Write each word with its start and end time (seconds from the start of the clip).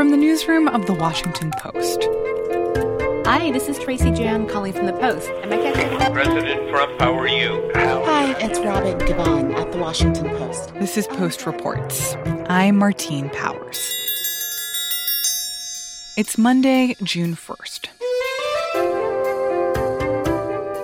from 0.00 0.10
the 0.10 0.16
newsroom 0.16 0.66
of 0.66 0.86
The 0.86 0.94
Washington 0.94 1.50
Post. 1.58 2.08
Hi, 3.26 3.50
this 3.50 3.68
is 3.68 3.78
Tracy 3.78 4.10
Jan 4.10 4.46
calling 4.46 4.72
from 4.72 4.86
The 4.86 4.94
Post. 4.94 5.28
Am 5.28 5.52
I 5.52 5.58
catching 5.58 6.14
President 6.14 6.70
Trump, 6.70 6.98
how 6.98 7.12
are 7.18 7.28
you? 7.28 7.70
Hi, 7.74 8.34
it's 8.40 8.58
Robin 8.60 8.98
Givhan 9.00 9.54
at 9.56 9.72
The 9.72 9.76
Washington 9.76 10.30
Post. 10.38 10.72
This 10.76 10.96
is 10.96 11.06
Post 11.06 11.44
Reports. 11.44 12.16
I'm 12.48 12.78
Martine 12.78 13.28
Powers. 13.28 13.78
It's 16.16 16.38
Monday, 16.38 16.96
June 17.02 17.34
1st. 17.34 17.88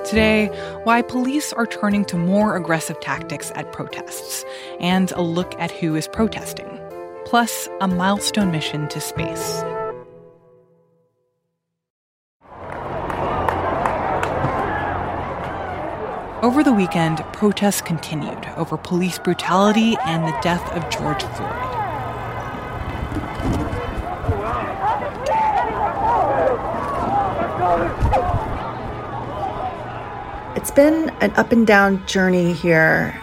Today, 0.05 0.48
why 0.85 1.01
police 1.01 1.55
are 1.55 1.67
turning 1.67 2.05
to 2.05 2.19
more 2.19 2.55
aggressive 2.55 3.01
tactics 3.01 3.51
at 3.55 3.73
protests, 3.73 4.45
and 4.79 5.11
a 5.12 5.23
look 5.23 5.59
at 5.59 5.71
who 5.71 5.95
is 5.95 6.07
protesting, 6.07 6.75
plus 7.27 7.68
a 7.80 7.88
milestone 7.88 8.53
mission 8.53 8.86
to 8.86 9.00
space. 9.00 9.62
Over 16.44 16.62
the 16.62 16.72
weekend, 16.72 17.18
protests 17.32 17.82
continued 17.82 18.46
over 18.57 18.76
police 18.76 19.18
brutality 19.18 19.96
and 20.04 20.22
the 20.22 20.39
death 20.40 20.72
of 20.72 20.89
George 20.89 21.25
Floyd. 21.34 21.72
It's 30.56 30.70
been 30.70 31.11
an 31.20 31.32
up 31.32 31.50
and 31.50 31.67
down 31.67 32.06
journey 32.06 32.53
here. 32.53 33.20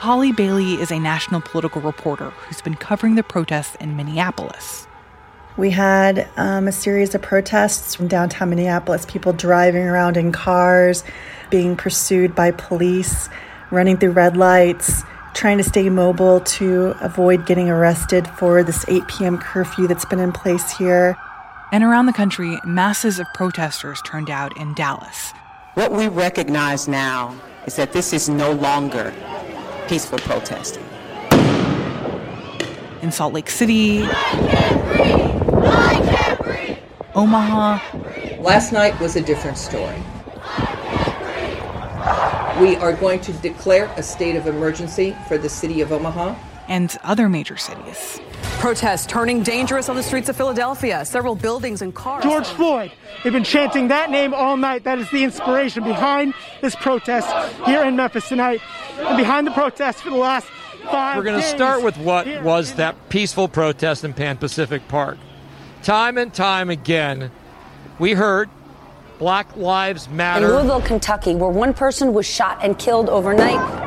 Holly 0.00 0.32
Bailey 0.32 0.80
is 0.80 0.90
a 0.90 0.98
national 0.98 1.42
political 1.42 1.82
reporter 1.82 2.30
who's 2.30 2.62
been 2.62 2.74
covering 2.74 3.16
the 3.16 3.22
protests 3.22 3.74
in 3.74 3.98
Minneapolis. 3.98 4.86
We 5.58 5.68
had 5.68 6.26
um, 6.38 6.68
a 6.68 6.72
series 6.72 7.14
of 7.14 7.20
protests 7.20 7.96
from 7.96 8.08
downtown 8.08 8.48
Minneapolis, 8.48 9.04
people 9.04 9.34
driving 9.34 9.82
around 9.82 10.16
in 10.16 10.32
cars, 10.32 11.04
being 11.50 11.76
pursued 11.76 12.34
by 12.34 12.50
police, 12.52 13.28
running 13.70 13.98
through 13.98 14.12
red 14.12 14.38
lights, 14.38 15.02
trying 15.34 15.58
to 15.58 15.64
stay 15.64 15.90
mobile 15.90 16.40
to 16.40 16.94
avoid 17.02 17.44
getting 17.44 17.68
arrested 17.68 18.26
for 18.26 18.62
this 18.62 18.86
8 18.88 19.06
p.m. 19.06 19.36
curfew 19.36 19.86
that's 19.86 20.06
been 20.06 20.18
in 20.18 20.32
place 20.32 20.70
here. 20.78 21.18
And 21.72 21.84
around 21.84 22.06
the 22.06 22.14
country, 22.14 22.58
masses 22.64 23.18
of 23.18 23.26
protesters 23.34 24.00
turned 24.06 24.30
out 24.30 24.56
in 24.56 24.72
Dallas. 24.72 25.34
What 25.74 25.92
we 25.92 26.08
recognize 26.08 26.88
now 26.88 27.38
is 27.66 27.76
that 27.76 27.92
this 27.92 28.14
is 28.14 28.30
no 28.30 28.52
longer 28.52 29.12
peaceful 29.90 30.20
protesting. 30.20 30.84
In 33.02 33.10
Salt 33.10 33.34
Lake 33.34 33.50
City, 33.50 34.02
Omaha. 37.16 37.80
Last 38.38 38.72
night 38.72 38.98
was 39.00 39.16
a 39.16 39.20
different 39.20 39.58
story. 39.58 40.00
We 42.60 42.76
are 42.76 42.92
going 42.92 43.20
to 43.22 43.32
declare 43.32 43.92
a 43.96 44.02
state 44.04 44.36
of 44.36 44.46
emergency 44.46 45.16
for 45.26 45.36
the 45.36 45.48
city 45.48 45.80
of 45.80 45.90
Omaha. 45.90 46.36
And 46.68 46.96
other 47.02 47.28
major 47.28 47.56
cities. 47.56 48.20
Protests 48.42 49.06
turning 49.06 49.42
dangerous 49.42 49.88
on 49.88 49.96
the 49.96 50.02
streets 50.02 50.28
of 50.28 50.36
Philadelphia. 50.36 51.04
Several 51.04 51.34
buildings 51.34 51.80
and 51.82 51.94
cars. 51.94 52.22
George 52.22 52.46
Floyd. 52.46 52.92
They've 53.24 53.32
been 53.32 53.44
chanting 53.44 53.88
that 53.88 54.10
name 54.10 54.34
all 54.34 54.56
night. 54.56 54.84
That 54.84 54.98
is 54.98 55.10
the 55.10 55.24
inspiration 55.24 55.82
behind 55.82 56.34
this 56.60 56.76
protest 56.76 57.28
here 57.64 57.82
in 57.82 57.96
Memphis 57.96 58.28
tonight. 58.28 58.60
And 58.98 59.16
behind 59.16 59.46
the 59.46 59.52
protest 59.52 60.02
for 60.02 60.10
the 60.10 60.16
last 60.16 60.46
five 60.90 61.16
We're 61.16 61.22
going 61.22 61.40
to 61.40 61.46
start 61.46 61.82
with 61.82 61.96
what 61.98 62.26
was 62.42 62.74
that 62.74 63.08
peaceful 63.08 63.48
protest 63.48 64.04
in 64.04 64.12
Pan 64.12 64.36
Pacific 64.36 64.86
Park. 64.88 65.18
Time 65.82 66.18
and 66.18 66.32
time 66.32 66.68
again, 66.68 67.30
we 67.98 68.12
heard 68.12 68.50
Black 69.18 69.56
Lives 69.56 70.08
Matter. 70.08 70.46
In 70.46 70.52
Louisville, 70.52 70.82
Kentucky, 70.82 71.34
where 71.34 71.50
one 71.50 71.72
person 71.74 72.12
was 72.12 72.26
shot 72.26 72.58
and 72.62 72.78
killed 72.78 73.08
overnight. 73.08 73.79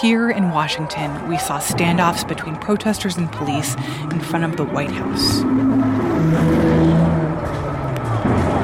Here 0.00 0.28
in 0.28 0.50
Washington, 0.50 1.26
we 1.26 1.38
saw 1.38 1.58
standoffs 1.58 2.28
between 2.28 2.56
protesters 2.56 3.16
and 3.16 3.32
police 3.32 3.74
in 4.02 4.20
front 4.20 4.44
of 4.44 4.58
the 4.58 4.64
White 4.64 4.90
House. 4.90 5.40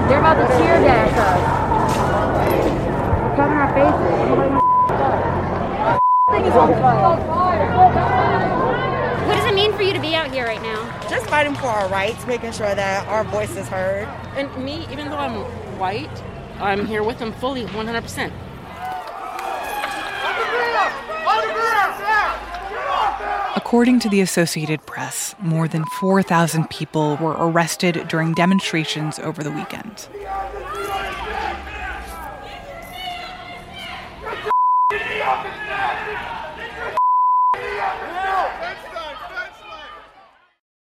They're 0.08 0.18
about 0.18 0.34
to 0.34 0.46
tear 0.58 0.82
gas 0.82 1.16
us. 1.16 1.40
Cover 3.34 3.54
our 3.54 3.72
faces. 3.72 4.12
What 9.26 9.34
does 9.34 9.46
it 9.50 9.54
mean 9.54 9.72
for 9.72 9.82
you 9.82 9.94
to 9.94 10.00
be 10.00 10.14
out 10.14 10.30
here 10.30 10.44
right 10.44 10.60
now? 10.60 11.08
Just 11.08 11.24
fighting 11.28 11.54
for 11.54 11.68
our 11.68 11.88
rights, 11.88 12.26
making 12.26 12.52
sure 12.52 12.74
that 12.74 13.06
our 13.08 13.24
voice 13.24 13.56
is 13.56 13.68
heard. 13.68 14.06
And 14.36 14.54
me, 14.62 14.86
even 14.92 15.08
though 15.08 15.16
I'm 15.16 15.46
white, 15.78 16.22
I'm 16.60 16.84
here 16.84 17.02
with 17.02 17.18
them 17.18 17.32
fully 17.32 17.64
100%. 17.64 18.30
According 23.54 24.00
to 24.00 24.08
the 24.08 24.22
Associated 24.22 24.86
Press, 24.86 25.34
more 25.38 25.68
than 25.68 25.84
4,000 25.84 26.70
people 26.70 27.18
were 27.18 27.36
arrested 27.38 28.08
during 28.08 28.32
demonstrations 28.32 29.18
over 29.18 29.42
the 29.42 29.50
weekend. 29.50 30.08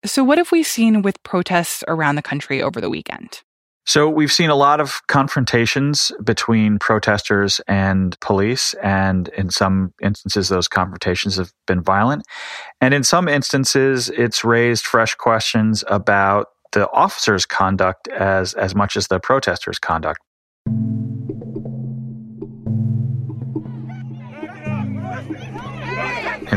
So, 0.05 0.23
what 0.23 0.37
have 0.39 0.51
we 0.51 0.63
seen 0.63 1.03
with 1.03 1.21
protests 1.23 1.83
around 1.87 2.15
the 2.15 2.21
country 2.23 2.63
over 2.63 2.81
the 2.81 2.89
weekend? 2.89 3.41
So, 3.85 4.09
we've 4.09 4.31
seen 4.31 4.49
a 4.49 4.55
lot 4.55 4.79
of 4.79 5.01
confrontations 5.07 6.11
between 6.23 6.79
protesters 6.79 7.61
and 7.67 8.19
police. 8.19 8.73
And 8.81 9.27
in 9.29 9.49
some 9.49 9.93
instances, 10.01 10.49
those 10.49 10.67
confrontations 10.67 11.37
have 11.37 11.53
been 11.67 11.81
violent. 11.81 12.23
And 12.81 12.93
in 12.93 13.03
some 13.03 13.27
instances, 13.27 14.09
it's 14.09 14.43
raised 14.43 14.85
fresh 14.85 15.13
questions 15.15 15.83
about 15.87 16.47
the 16.71 16.89
officers' 16.91 17.45
conduct 17.45 18.07
as, 18.09 18.53
as 18.55 18.75
much 18.75 18.97
as 18.97 19.07
the 19.07 19.19
protesters' 19.19 19.79
conduct. 19.79 20.19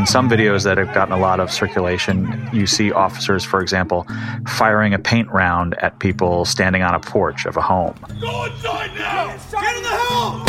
Some 0.09 0.29
videos 0.29 0.65
that 0.65 0.79
have 0.79 0.95
gotten 0.95 1.13
a 1.13 1.19
lot 1.19 1.39
of 1.39 1.53
circulation, 1.53 2.49
you 2.51 2.67
see 2.67 2.91
officers, 2.91 3.45
for 3.45 3.61
example, 3.61 4.07
firing 4.47 4.95
a 4.95 4.99
paint 4.99 5.29
round 5.29 5.75
at 5.83 5.99
people 5.99 6.47
standing 6.47 6.81
on 6.81 6.95
a 6.95 7.01
porch 7.01 7.45
of 7.45 7.59
a 7.59 7.61
home. 7.61 7.95
Go 8.19 8.47
inside 8.47 8.95
now! 8.95 9.37
Get 9.53 9.77
in 9.77 9.83
the 9.83 9.89
house! 9.91 10.49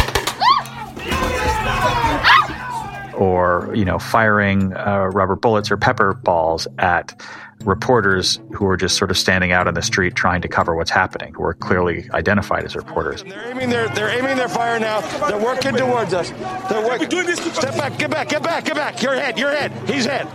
Or, 3.16 3.70
you 3.75 3.84
know, 3.84 4.00
firing 4.00 4.74
uh, 4.74 5.09
rubber 5.14 5.36
bullets 5.36 5.70
or 5.70 5.76
pepper 5.76 6.14
balls 6.14 6.66
at 6.78 7.22
reporters 7.66 8.40
who 8.53 8.66
are 8.68 8.78
just 8.78 8.97
sort 8.97 9.12
of 9.12 9.18
standing 9.18 9.52
out 9.52 9.68
in 9.68 9.74
the 9.74 9.81
street 9.81 10.16
trying 10.16 10.42
to 10.42 10.47
cover 10.47 10.75
what's 10.75 10.92
happening, 10.92 11.34
who 11.34 11.44
are 11.44 11.53
clearly 11.53 12.09
identified 12.14 12.64
as 12.64 12.75
reporters. 12.75 13.24
They're 13.24 13.52
aiming 13.52 13.70
their, 13.70 13.90
they're 13.90 14.09
aiming 14.09 14.38
their 14.38 14.50
fire 14.50 14.80
now. 14.80 15.02
They're 15.28 15.44
working 15.44 15.75
towards 15.75 16.14
us. 16.14 16.30
They're 16.70 16.86
working. 16.86 17.09
Doing 17.09 17.25
this. 17.25 17.40
Step 17.40 17.75
back. 17.75 17.97
Get 17.97 18.09
back. 18.09 18.30
Get 18.30 18.44
back. 18.44 18.66
Get 18.66 18.75
back. 18.75 19.02
Your 19.02 19.16
head. 19.16 19.38
Your 19.38 19.52
head. 19.52 19.72
He's 19.90 20.06
head. 20.06 20.28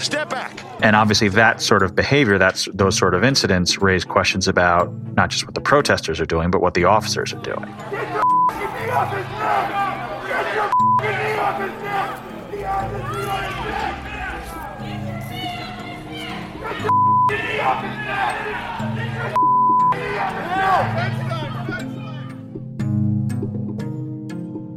Step 0.00 0.30
back. 0.30 0.62
And 0.80 0.94
obviously, 0.94 1.28
that 1.30 1.60
sort 1.60 1.82
of 1.82 1.96
behavior, 1.96 2.38
that's 2.38 2.68
those 2.72 2.96
sort 2.96 3.14
of 3.14 3.24
incidents, 3.24 3.82
raise 3.82 4.04
questions 4.04 4.46
about 4.46 4.92
not 5.14 5.30
just 5.30 5.44
what 5.44 5.54
the 5.54 5.60
protesters 5.60 6.20
are 6.20 6.26
doing, 6.26 6.50
but 6.50 6.60
what 6.60 6.74
the 6.74 6.84
officers 6.84 7.32
are 7.32 7.40
doing. 7.40 7.74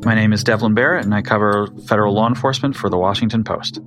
My 0.04 0.14
name 0.14 0.34
is 0.34 0.44
Devlin 0.44 0.74
Barrett, 0.74 1.06
and 1.06 1.16
I 1.16 1.22
cover 1.22 1.68
federal 1.88 2.14
law 2.14 2.28
enforcement 2.28 2.76
for 2.76 2.90
the 2.90 2.98
Washington 2.98 3.46
Post. 3.46 3.78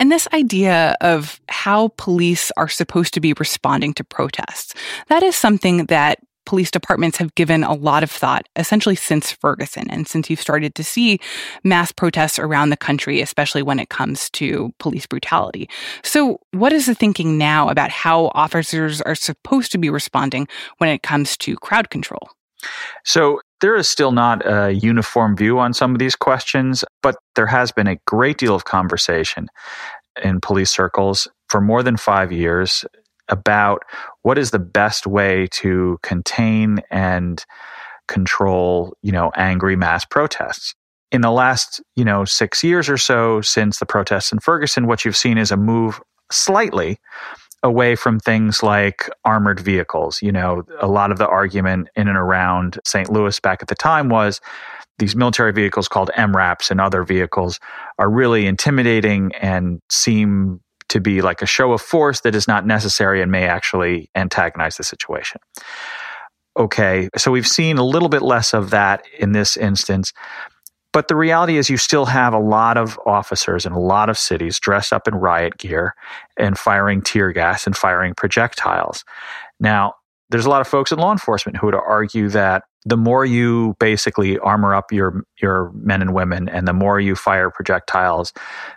And 0.00 0.10
this 0.10 0.26
idea 0.32 0.96
of 1.02 1.38
how 1.50 1.88
police 1.98 2.50
are 2.56 2.68
supposed 2.68 3.12
to 3.12 3.20
be 3.20 3.34
responding 3.38 3.92
to 3.94 4.04
protests, 4.04 4.72
that 5.08 5.22
is 5.22 5.36
something 5.36 5.84
that 5.86 6.18
police 6.46 6.70
departments 6.70 7.18
have 7.18 7.34
given 7.34 7.64
a 7.64 7.74
lot 7.74 8.02
of 8.02 8.10
thought 8.10 8.48
essentially 8.56 8.96
since 8.96 9.32
Ferguson 9.32 9.90
and 9.90 10.06
since 10.06 10.28
you've 10.28 10.40
started 10.40 10.74
to 10.74 10.84
see 10.84 11.18
mass 11.62 11.92
protests 11.92 12.38
around 12.38 12.70
the 12.70 12.76
country, 12.76 13.20
especially 13.20 13.62
when 13.62 13.78
it 13.78 13.88
comes 13.88 14.30
to 14.30 14.72
police 14.78 15.06
brutality. 15.06 15.68
So, 16.02 16.40
what 16.52 16.72
is 16.72 16.86
the 16.86 16.94
thinking 16.94 17.38
now 17.38 17.68
about 17.68 17.90
how 17.90 18.30
officers 18.34 19.00
are 19.02 19.14
supposed 19.14 19.72
to 19.72 19.78
be 19.78 19.90
responding 19.90 20.48
when 20.78 20.90
it 20.90 21.02
comes 21.02 21.36
to 21.38 21.56
crowd 21.56 21.90
control? 21.90 22.28
So 23.04 23.40
there 23.60 23.76
is 23.76 23.88
still 23.88 24.12
not 24.12 24.42
a 24.46 24.72
uniform 24.72 25.36
view 25.36 25.58
on 25.58 25.74
some 25.74 25.92
of 25.92 25.98
these 25.98 26.16
questions, 26.16 26.84
but 27.02 27.16
there 27.34 27.46
has 27.46 27.72
been 27.72 27.86
a 27.86 27.98
great 28.06 28.38
deal 28.38 28.54
of 28.54 28.64
conversation 28.64 29.48
in 30.22 30.40
police 30.40 30.70
circles 30.70 31.28
for 31.48 31.60
more 31.60 31.82
than 31.82 31.96
five 31.96 32.32
years 32.32 32.84
about 33.28 33.82
what 34.22 34.38
is 34.38 34.50
the 34.50 34.58
best 34.58 35.06
way 35.06 35.48
to 35.52 35.98
contain 36.02 36.80
and 36.90 37.44
control, 38.08 38.94
you 39.02 39.12
know, 39.12 39.32
angry 39.36 39.76
mass 39.76 40.04
protests. 40.04 40.74
In 41.10 41.20
the 41.20 41.30
last, 41.30 41.80
you 41.96 42.04
know, 42.04 42.24
six 42.24 42.64
years 42.64 42.88
or 42.88 42.98
so 42.98 43.40
since 43.40 43.78
the 43.78 43.86
protests 43.86 44.32
in 44.32 44.40
Ferguson, 44.40 44.86
what 44.86 45.04
you've 45.04 45.16
seen 45.16 45.38
is 45.38 45.52
a 45.52 45.56
move 45.56 46.00
slightly 46.30 46.98
away 47.62 47.96
from 47.96 48.20
things 48.20 48.62
like 48.62 49.08
armored 49.24 49.58
vehicles. 49.58 50.20
You 50.20 50.32
know, 50.32 50.64
a 50.80 50.86
lot 50.86 51.10
of 51.10 51.18
the 51.18 51.26
argument 51.26 51.88
in 51.96 52.08
and 52.08 52.16
around 52.16 52.78
St. 52.84 53.10
Louis 53.10 53.40
back 53.40 53.62
at 53.62 53.68
the 53.68 53.74
time 53.74 54.08
was 54.08 54.40
these 54.98 55.16
military 55.16 55.52
vehicles 55.52 55.88
called 55.88 56.10
MRAPs 56.16 56.70
and 56.70 56.80
other 56.80 57.02
vehicles 57.02 57.58
are 57.98 58.10
really 58.10 58.46
intimidating 58.46 59.32
and 59.34 59.80
seem 59.90 60.60
to 60.94 61.00
be 61.00 61.22
like 61.22 61.42
a 61.42 61.46
show 61.46 61.72
of 61.72 61.82
force 61.82 62.20
that 62.20 62.36
is 62.36 62.46
not 62.46 62.64
necessary 62.64 63.20
and 63.20 63.28
may 63.28 63.48
actually 63.48 64.08
antagonize 64.14 64.76
the 64.76 64.84
situation. 64.84 65.40
Okay, 66.56 67.08
so 67.16 67.32
we've 67.32 67.48
seen 67.48 67.78
a 67.78 67.84
little 67.84 68.08
bit 68.08 68.22
less 68.22 68.54
of 68.54 68.70
that 68.70 69.04
in 69.18 69.32
this 69.32 69.56
instance. 69.56 70.12
But 70.92 71.08
the 71.08 71.16
reality 71.16 71.56
is, 71.56 71.68
you 71.68 71.78
still 71.78 72.04
have 72.04 72.32
a 72.32 72.38
lot 72.38 72.78
of 72.78 72.96
officers 73.06 73.66
in 73.66 73.72
a 73.72 73.80
lot 73.80 74.08
of 74.08 74.16
cities 74.16 74.60
dressed 74.60 74.92
up 74.92 75.08
in 75.08 75.16
riot 75.16 75.58
gear 75.58 75.96
and 76.38 76.56
firing 76.56 77.02
tear 77.02 77.32
gas 77.32 77.66
and 77.66 77.76
firing 77.76 78.14
projectiles. 78.14 79.04
Now, 79.58 79.94
there's 80.30 80.46
a 80.46 80.50
lot 80.50 80.60
of 80.60 80.68
folks 80.68 80.92
in 80.92 81.00
law 81.00 81.10
enforcement 81.10 81.56
who 81.56 81.66
would 81.66 81.74
argue 81.74 82.28
that 82.28 82.62
the 82.86 82.96
more 82.96 83.24
you 83.24 83.76
basically 83.80 84.38
armor 84.38 84.74
up 84.74 84.92
your 84.92 85.24
your 85.40 85.72
men 85.74 86.02
and 86.02 86.14
women 86.14 86.48
and 86.48 86.68
the 86.68 86.72
more 86.72 87.00
you 87.00 87.14
fire 87.14 87.50
projectiles 87.50 88.32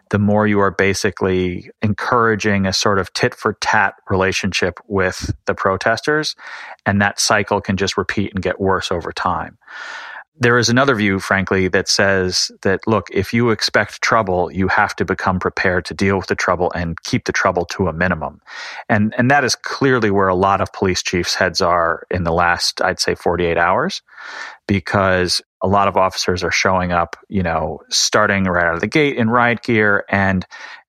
the 0.09 0.19
more 0.19 0.48
you 0.48 0.59
are 0.59 0.71
basically 0.71 1.69
encouraging 1.81 2.65
a 2.65 2.74
sort 2.74 3.00
of 3.00 3.12
tit 3.13 3.36
for 3.36 3.54
tat 3.59 3.95
relationship 4.09 4.80
with 4.88 5.33
the 5.45 5.54
protesters. 5.54 6.36
And 6.86 7.01
that 7.01 7.19
cycle 7.19 7.59
can 7.59 7.77
just 7.77 7.98
repeat 7.98 8.33
and 8.33 8.42
get 8.42 8.59
worse 8.59 8.92
over 8.92 9.12
time 9.12 9.57
there 10.39 10.57
is 10.57 10.69
another 10.69 10.94
view, 10.94 11.19
frankly, 11.19 11.68
that 11.69 11.89
says 11.89 12.51
that, 12.62 12.81
look, 12.86 13.07
if 13.12 13.34
you 13.34 13.50
expect 13.50 14.01
trouble, 14.01 14.51
you 14.51 14.68
have 14.68 14.95
to 14.98 15.06
become 15.06 15.39
prepared 15.39 15.86
to 15.86 15.94
deal 15.94 16.18
with 16.18 16.28
the 16.28 16.36
trouble 16.36 16.72
and 16.74 17.01
keep 17.04 17.25
the 17.25 17.31
trouble 17.31 17.66
to 17.66 17.88
a 17.88 17.94
minimum. 17.94 18.42
And, 18.88 19.16
and 19.18 19.31
that 19.31 19.44
is 19.44 19.56
clearly 19.56 20.12
where 20.12 20.28
a 20.28 20.36
lot 20.36 20.62
of 20.62 20.72
police 20.74 21.01
chiefs' 21.01 21.34
heads 21.34 21.62
are 21.62 22.06
in 22.12 22.24
the 22.24 22.31
last, 22.31 22.81
I'd 22.81 23.00
say, 23.00 23.16
48 23.16 23.57
hours, 23.57 24.01
because 24.68 25.42
a 25.62 25.68
lot 25.68 25.88
of 25.88 25.98
officers 25.98 26.44
are 26.44 26.51
showing 26.51 26.92
up, 26.92 27.16
you 27.30 27.42
know, 27.42 27.81
starting 27.90 28.44
right 28.44 28.66
out 28.66 28.75
of 28.75 28.81
the 28.81 28.88
gate 28.88 29.18
in 29.18 29.30
riot 29.30 29.63
gear. 29.63 30.06
And 30.07 30.45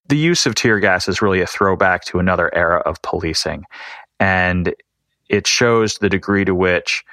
the 0.08 0.18
use 0.18 0.44
of 0.44 0.54
tear 0.54 0.78
gas 0.78 1.08
is 1.08 1.22
really 1.22 1.40
a 1.40 1.46
throwback 1.46 2.04
to 2.06 2.18
another 2.18 2.54
era 2.54 2.80
of 2.80 3.00
policing. 3.00 3.64
And 4.20 4.74
it 5.28 5.46
shows 5.46 5.94
the 5.94 6.08
degree 6.08 6.44
to 6.44 6.54
which 6.54 7.04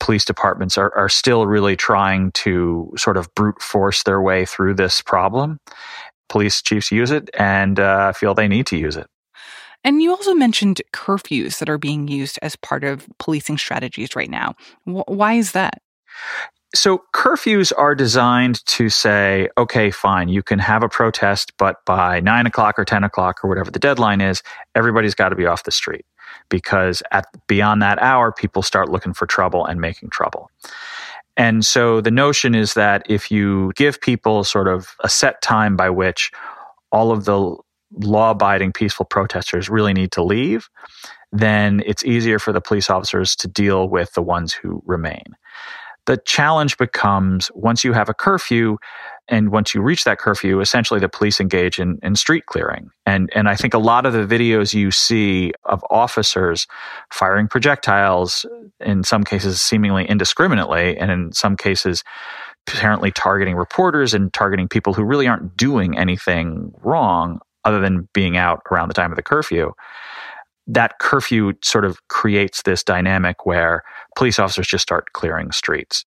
police 0.00 0.24
departments 0.24 0.76
are, 0.76 0.92
are 0.96 1.08
still 1.08 1.46
really 1.46 1.76
trying 1.76 2.32
to 2.32 2.92
sort 2.96 3.16
of 3.16 3.32
brute 3.34 3.62
force 3.62 4.02
their 4.02 4.20
way 4.20 4.44
through 4.44 4.74
this 4.74 5.00
problem. 5.02 5.58
Police 6.28 6.62
chiefs 6.62 6.90
use 6.90 7.10
it 7.10 7.30
and 7.34 7.78
uh, 7.78 8.12
feel 8.12 8.34
they 8.34 8.48
need 8.48 8.66
to 8.66 8.76
use 8.76 8.96
it. 8.96 9.06
And 9.84 10.02
you 10.02 10.10
also 10.10 10.34
mentioned 10.34 10.82
curfews 10.92 11.58
that 11.58 11.68
are 11.68 11.78
being 11.78 12.08
used 12.08 12.38
as 12.42 12.56
part 12.56 12.84
of 12.84 13.06
policing 13.18 13.58
strategies 13.58 14.14
right 14.14 14.28
now. 14.28 14.54
W- 14.86 15.04
why 15.06 15.34
is 15.34 15.52
that? 15.52 15.80
So, 16.72 17.02
curfews 17.14 17.72
are 17.76 17.96
designed 17.96 18.64
to 18.66 18.88
say, 18.90 19.48
okay, 19.58 19.90
fine, 19.90 20.28
you 20.28 20.42
can 20.42 20.60
have 20.60 20.84
a 20.84 20.88
protest, 20.88 21.52
but 21.58 21.76
by 21.84 22.20
nine 22.20 22.46
o'clock 22.46 22.78
or 22.78 22.84
10 22.84 23.02
o'clock 23.02 23.42
or 23.42 23.48
whatever 23.48 23.72
the 23.72 23.80
deadline 23.80 24.20
is, 24.20 24.42
everybody's 24.76 25.14
got 25.14 25.30
to 25.30 25.36
be 25.36 25.46
off 25.46 25.64
the 25.64 25.72
street 25.72 26.04
because 26.50 27.02
at 27.12 27.26
beyond 27.46 27.80
that 27.80 27.98
hour, 28.02 28.32
people 28.32 28.62
start 28.62 28.90
looking 28.90 29.14
for 29.14 29.26
trouble 29.26 29.64
and 29.64 29.80
making 29.80 30.10
trouble. 30.10 30.50
And 31.36 31.64
so 31.64 32.02
the 32.02 32.10
notion 32.10 32.54
is 32.54 32.74
that 32.74 33.06
if 33.08 33.30
you 33.30 33.72
give 33.76 34.00
people 34.00 34.44
sort 34.44 34.68
of 34.68 34.94
a 35.00 35.08
set 35.08 35.40
time 35.40 35.76
by 35.76 35.88
which 35.88 36.30
all 36.92 37.12
of 37.12 37.24
the 37.24 37.56
law 37.92 38.32
abiding 38.32 38.72
peaceful 38.72 39.06
protesters 39.06 39.70
really 39.70 39.92
need 39.92 40.12
to 40.12 40.22
leave, 40.22 40.68
then 41.32 41.82
it's 41.86 42.04
easier 42.04 42.38
for 42.38 42.52
the 42.52 42.60
police 42.60 42.90
officers 42.90 43.34
to 43.36 43.48
deal 43.48 43.88
with 43.88 44.12
the 44.12 44.22
ones 44.22 44.52
who 44.52 44.82
remain. 44.84 45.24
The 46.06 46.18
challenge 46.18 46.76
becomes 46.76 47.50
once 47.54 47.84
you 47.84 47.92
have 47.92 48.08
a 48.08 48.14
curfew, 48.14 48.78
and 49.30 49.50
once 49.50 49.74
you 49.74 49.80
reach 49.80 50.04
that 50.04 50.18
curfew, 50.18 50.60
essentially 50.60 50.98
the 50.98 51.08
police 51.08 51.40
engage 51.40 51.78
in, 51.78 51.98
in 52.02 52.16
street 52.16 52.46
clearing. 52.46 52.90
And, 53.06 53.30
and 53.34 53.48
I 53.48 53.54
think 53.54 53.72
a 53.72 53.78
lot 53.78 54.04
of 54.04 54.12
the 54.12 54.26
videos 54.26 54.74
you 54.74 54.90
see 54.90 55.52
of 55.64 55.84
officers 55.88 56.66
firing 57.12 57.46
projectiles, 57.46 58.44
in 58.80 59.04
some 59.04 59.22
cases 59.24 59.62
seemingly 59.62 60.04
indiscriminately, 60.04 60.98
and 60.98 61.10
in 61.10 61.32
some 61.32 61.56
cases 61.56 62.02
apparently 62.68 63.10
targeting 63.12 63.54
reporters 63.54 64.12
and 64.12 64.32
targeting 64.34 64.68
people 64.68 64.92
who 64.92 65.04
really 65.04 65.26
aren't 65.26 65.56
doing 65.56 65.96
anything 65.96 66.72
wrong 66.82 67.40
other 67.64 67.80
than 67.80 68.08
being 68.12 68.36
out 68.36 68.60
around 68.70 68.88
the 68.88 68.94
time 68.94 69.12
of 69.12 69.16
the 69.16 69.22
curfew 69.22 69.72
that 70.66 70.98
curfew 71.00 71.52
sort 71.62 71.84
of 71.84 71.98
creates 72.08 72.62
this 72.62 72.84
dynamic 72.84 73.44
where 73.44 73.82
police 74.16 74.38
officers 74.38 74.68
just 74.68 74.82
start 74.82 75.12
clearing 75.12 75.50
streets. 75.50 76.04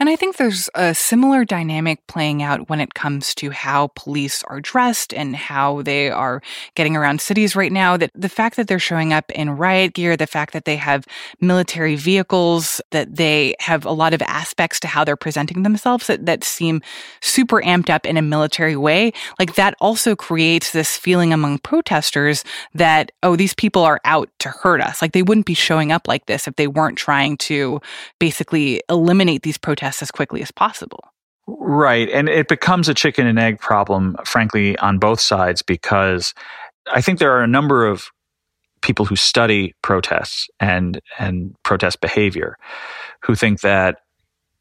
And 0.00 0.08
I 0.08 0.16
think 0.16 0.36
there's 0.36 0.68
a 0.74 0.94
similar 0.94 1.44
dynamic 1.44 2.04
playing 2.06 2.42
out 2.42 2.68
when 2.68 2.80
it 2.80 2.94
comes 2.94 3.34
to 3.36 3.50
how 3.50 3.90
police 3.94 4.42
are 4.44 4.60
dressed 4.60 5.14
and 5.14 5.36
how 5.36 5.82
they 5.82 6.10
are 6.10 6.42
getting 6.74 6.96
around 6.96 7.20
cities 7.20 7.54
right 7.54 7.70
now. 7.72 7.96
That 7.96 8.10
the 8.14 8.28
fact 8.28 8.56
that 8.56 8.66
they're 8.66 8.78
showing 8.78 9.12
up 9.12 9.30
in 9.32 9.50
riot 9.50 9.94
gear, 9.94 10.16
the 10.16 10.26
fact 10.26 10.52
that 10.52 10.64
they 10.64 10.76
have 10.76 11.06
military 11.40 11.94
vehicles, 11.94 12.80
that 12.90 13.16
they 13.16 13.54
have 13.60 13.84
a 13.84 13.92
lot 13.92 14.14
of 14.14 14.22
aspects 14.22 14.80
to 14.80 14.88
how 14.88 15.04
they're 15.04 15.16
presenting 15.16 15.62
themselves 15.62 16.06
that, 16.08 16.26
that 16.26 16.44
seem 16.44 16.82
super 17.20 17.62
amped 17.62 17.90
up 17.90 18.04
in 18.04 18.16
a 18.16 18.22
military 18.22 18.76
way, 18.76 19.12
like 19.38 19.54
that 19.54 19.74
also 19.80 20.16
creates 20.16 20.72
this 20.72 20.96
feeling 20.96 21.32
among 21.32 21.58
protesters 21.58 22.44
that, 22.74 23.12
oh, 23.22 23.36
these 23.36 23.54
people 23.54 23.82
are 23.82 24.00
out 24.04 24.28
to 24.40 24.48
hurt 24.48 24.80
us. 24.80 25.00
Like 25.00 25.12
they 25.12 25.22
wouldn't 25.22 25.46
be 25.46 25.54
showing 25.54 25.92
up 25.92 26.08
like 26.08 26.26
this 26.26 26.48
if 26.48 26.56
they 26.56 26.66
weren't 26.66 26.98
trying 26.98 27.36
to 27.38 27.80
basically 28.18 28.82
eliminate 28.88 29.42
these 29.42 29.51
these 29.52 29.58
protests 29.58 30.00
as 30.00 30.10
quickly 30.10 30.40
as 30.40 30.50
possible. 30.50 31.04
Right. 31.46 32.08
And 32.08 32.28
it 32.28 32.48
becomes 32.48 32.88
a 32.88 32.94
chicken 32.94 33.26
and 33.26 33.38
egg 33.38 33.60
problem, 33.60 34.16
frankly, 34.24 34.78
on 34.78 34.98
both 34.98 35.20
sides, 35.20 35.60
because 35.60 36.32
I 36.90 37.02
think 37.02 37.18
there 37.18 37.32
are 37.32 37.42
a 37.42 37.48
number 37.48 37.86
of 37.86 38.06
people 38.80 39.04
who 39.04 39.14
study 39.14 39.74
protests 39.82 40.48
and, 40.58 41.00
and 41.18 41.54
protest 41.64 42.00
behavior 42.00 42.56
who 43.24 43.34
think 43.34 43.60
that 43.60 43.98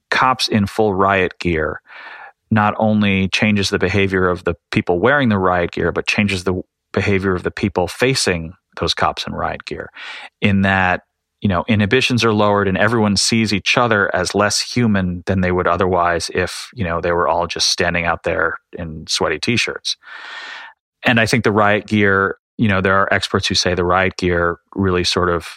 cops 0.09 0.49
in 0.49 0.67
full 0.67 0.93
riot 0.93 1.39
gear 1.39 1.79
not 2.51 2.73
only 2.77 3.29
changes 3.29 3.69
the 3.69 3.79
behavior 3.79 4.27
of 4.27 4.43
the 4.43 4.55
people 4.71 4.99
wearing 4.99 5.29
the 5.29 5.37
riot 5.37 5.71
gear, 5.71 5.93
but 5.93 6.05
changes 6.05 6.43
the 6.43 6.61
behavior 6.91 7.33
of 7.33 7.43
the 7.43 7.51
people 7.51 7.87
facing 7.87 8.51
those 8.79 8.93
cops 8.93 9.25
in 9.25 9.33
riot 9.33 9.63
gear. 9.63 9.89
In 10.41 10.63
that 10.63 11.03
you 11.41 11.49
know, 11.49 11.65
inhibitions 11.67 12.23
are 12.23 12.33
lowered 12.33 12.67
and 12.67 12.77
everyone 12.77 13.17
sees 13.17 13.51
each 13.51 13.77
other 13.77 14.13
as 14.15 14.35
less 14.35 14.61
human 14.61 15.23
than 15.25 15.41
they 15.41 15.51
would 15.51 15.67
otherwise 15.67 16.29
if, 16.33 16.69
you 16.73 16.83
know, 16.83 17.01
they 17.01 17.11
were 17.11 17.27
all 17.27 17.47
just 17.47 17.67
standing 17.67 18.05
out 18.05 18.23
there 18.23 18.57
in 18.73 19.05
sweaty 19.07 19.39
t-shirts. 19.39 19.97
And 21.03 21.19
I 21.19 21.25
think 21.25 21.43
the 21.43 21.51
riot 21.51 21.87
gear, 21.87 22.37
you 22.57 22.67
know, 22.67 22.79
there 22.79 22.95
are 22.95 23.11
experts 23.11 23.47
who 23.47 23.55
say 23.55 23.73
the 23.73 23.83
riot 23.83 24.17
gear 24.17 24.59
really 24.75 25.03
sort 25.03 25.29
of 25.29 25.47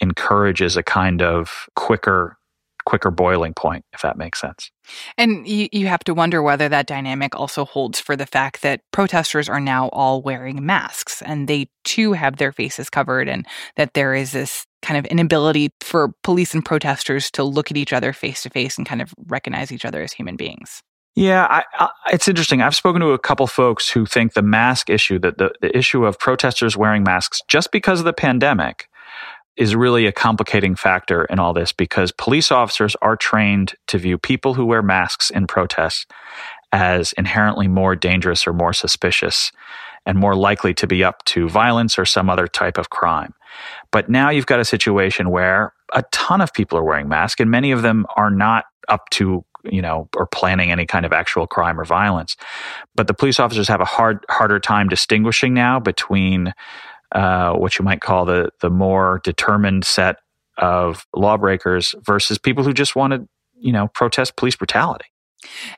encourages 0.00 0.76
a 0.76 0.84
kind 0.84 1.20
of 1.20 1.68
quicker 1.74 2.36
quicker 2.86 3.10
boiling 3.10 3.54
point, 3.54 3.84
if 3.92 4.02
that 4.02 4.16
makes 4.16 4.40
sense. 4.40 4.70
And 5.16 5.46
you, 5.46 5.68
you 5.72 5.86
have 5.86 6.04
to 6.04 6.14
wonder 6.14 6.42
whether 6.42 6.68
that 6.68 6.86
dynamic 6.86 7.34
also 7.34 7.64
holds 7.64 7.98
for 7.98 8.16
the 8.16 8.26
fact 8.26 8.62
that 8.62 8.82
protesters 8.92 9.48
are 9.48 9.60
now 9.60 9.88
all 9.88 10.22
wearing 10.22 10.64
masks 10.64 11.22
and 11.22 11.48
they 11.48 11.68
too 11.84 12.12
have 12.12 12.36
their 12.36 12.52
faces 12.52 12.90
covered, 12.90 13.28
and 13.28 13.46
that 13.76 13.94
there 13.94 14.14
is 14.14 14.32
this 14.32 14.66
kind 14.82 14.98
of 14.98 15.06
inability 15.06 15.70
for 15.80 16.12
police 16.22 16.54
and 16.54 16.64
protesters 16.64 17.30
to 17.30 17.42
look 17.42 17.70
at 17.70 17.76
each 17.76 17.92
other 17.92 18.12
face 18.12 18.42
to 18.42 18.50
face 18.50 18.76
and 18.76 18.86
kind 18.86 19.00
of 19.00 19.14
recognize 19.26 19.72
each 19.72 19.84
other 19.84 20.02
as 20.02 20.12
human 20.12 20.36
beings. 20.36 20.82
Yeah, 21.16 21.46
I, 21.48 21.62
I, 21.78 21.88
it's 22.12 22.26
interesting. 22.26 22.60
I've 22.60 22.74
spoken 22.74 23.00
to 23.00 23.12
a 23.12 23.18
couple 23.18 23.46
folks 23.46 23.88
who 23.88 24.04
think 24.04 24.32
the 24.32 24.42
mask 24.42 24.90
issue, 24.90 25.18
that 25.20 25.38
the, 25.38 25.52
the 25.60 25.76
issue 25.76 26.04
of 26.04 26.18
protesters 26.18 26.76
wearing 26.76 27.04
masks 27.04 27.40
just 27.46 27.70
because 27.70 28.00
of 28.00 28.04
the 28.04 28.12
pandemic, 28.12 28.88
is 29.56 29.76
really 29.76 30.06
a 30.06 30.12
complicating 30.12 30.74
factor 30.74 31.24
in 31.26 31.38
all 31.38 31.52
this 31.52 31.72
because 31.72 32.12
police 32.12 32.50
officers 32.50 32.96
are 33.02 33.16
trained 33.16 33.74
to 33.86 33.98
view 33.98 34.18
people 34.18 34.54
who 34.54 34.66
wear 34.66 34.82
masks 34.82 35.30
in 35.30 35.46
protests 35.46 36.06
as 36.72 37.12
inherently 37.12 37.68
more 37.68 37.94
dangerous 37.94 38.46
or 38.46 38.52
more 38.52 38.72
suspicious 38.72 39.52
and 40.06 40.18
more 40.18 40.34
likely 40.34 40.74
to 40.74 40.86
be 40.86 41.04
up 41.04 41.24
to 41.24 41.48
violence 41.48 41.98
or 41.98 42.04
some 42.04 42.28
other 42.28 42.46
type 42.46 42.78
of 42.78 42.90
crime. 42.90 43.32
But 43.90 44.08
now 44.08 44.30
you've 44.30 44.46
got 44.46 44.60
a 44.60 44.64
situation 44.64 45.30
where 45.30 45.72
a 45.92 46.02
ton 46.10 46.40
of 46.40 46.52
people 46.52 46.76
are 46.76 46.84
wearing 46.84 47.08
masks, 47.08 47.40
and 47.40 47.50
many 47.50 47.70
of 47.70 47.82
them 47.82 48.06
are 48.16 48.30
not 48.30 48.64
up 48.88 49.08
to 49.10 49.44
you 49.70 49.80
know 49.80 50.08
or 50.14 50.26
planning 50.26 50.70
any 50.70 50.84
kind 50.84 51.06
of 51.06 51.12
actual 51.12 51.46
crime 51.46 51.80
or 51.80 51.84
violence. 51.84 52.36
But 52.94 53.06
the 53.06 53.14
police 53.14 53.40
officers 53.40 53.68
have 53.68 53.80
a 53.80 53.86
hard 53.86 54.24
harder 54.28 54.58
time 54.58 54.88
distinguishing 54.88 55.54
now 55.54 55.80
between 55.80 56.52
uh, 57.14 57.54
what 57.54 57.78
you 57.78 57.84
might 57.84 58.00
call 58.00 58.24
the 58.24 58.50
the 58.60 58.70
more 58.70 59.20
determined 59.24 59.84
set 59.84 60.16
of 60.58 61.06
lawbreakers 61.14 61.94
versus 62.04 62.38
people 62.38 62.64
who 62.64 62.72
just 62.72 62.94
want 62.94 63.12
to 63.12 63.28
you 63.54 63.72
know 63.72 63.88
protest 63.88 64.36
police 64.36 64.56
brutality. 64.56 65.06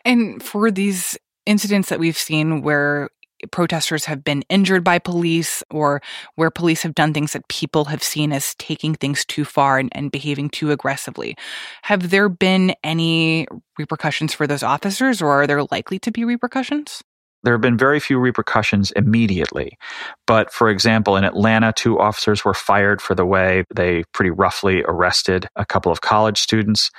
And 0.05 0.43
for 0.43 0.71
these 0.71 1.19
incidents 1.45 1.89
that 1.89 2.01
we've 2.01 2.19
seen 2.19 2.63
where 2.63 3.11
protesters 3.51 4.07
have 4.07 4.25
been 4.25 4.43
injured 4.49 4.83
by 4.83 4.99
police 4.99 5.63
or 5.71 6.01
where 6.37 6.51
police 6.51 6.83
have 6.83 6.95
done 6.95 7.13
things 7.13 7.33
that 7.33 7.47
people 7.49 7.85
have 7.85 8.03
seen 8.03 8.33
as 8.33 8.55
taking 8.55 8.95
things 8.95 9.25
too 9.25 9.45
far 9.45 9.79
and, 9.79 9.91
and, 9.93 10.11
behaving 10.11 10.49
too 10.49 10.71
aggressively. 10.71 11.37
Have 11.83 12.11
there 12.11 12.29
been 12.29 12.75
any 12.83 13.47
repercussions 13.79 14.33
for 14.33 14.47
those 14.47 14.63
officers 14.63 15.21
or 15.21 15.31
are 15.31 15.47
there 15.47 15.63
likely 15.65 15.99
to 16.01 16.11
be 16.11 16.25
repercussions? 16.25 17.03
There 17.47 17.55
have 17.55 17.61
been 17.61 17.79
very 17.79 18.01
few 18.01 18.19
repercussions 18.19 18.91
immediately. 18.91 19.79
But 20.27 20.53
for 20.53 20.69
example, 20.69 21.17
in 21.17 21.23
Atlanta, 21.23 21.73
two 21.73 21.97
officers 21.97 22.45
were 22.45 22.55
fired 22.55 23.01
for 23.01 23.15
the 23.15 23.25
way 23.25 23.63
they 23.73 24.03
pretty 24.13 24.33
roughly 24.33 24.83
arrested 24.83 25.49
a 25.55 25.65
couple 25.65 25.93
of 25.93 26.01
college 26.01 26.41
students. 26.41 26.91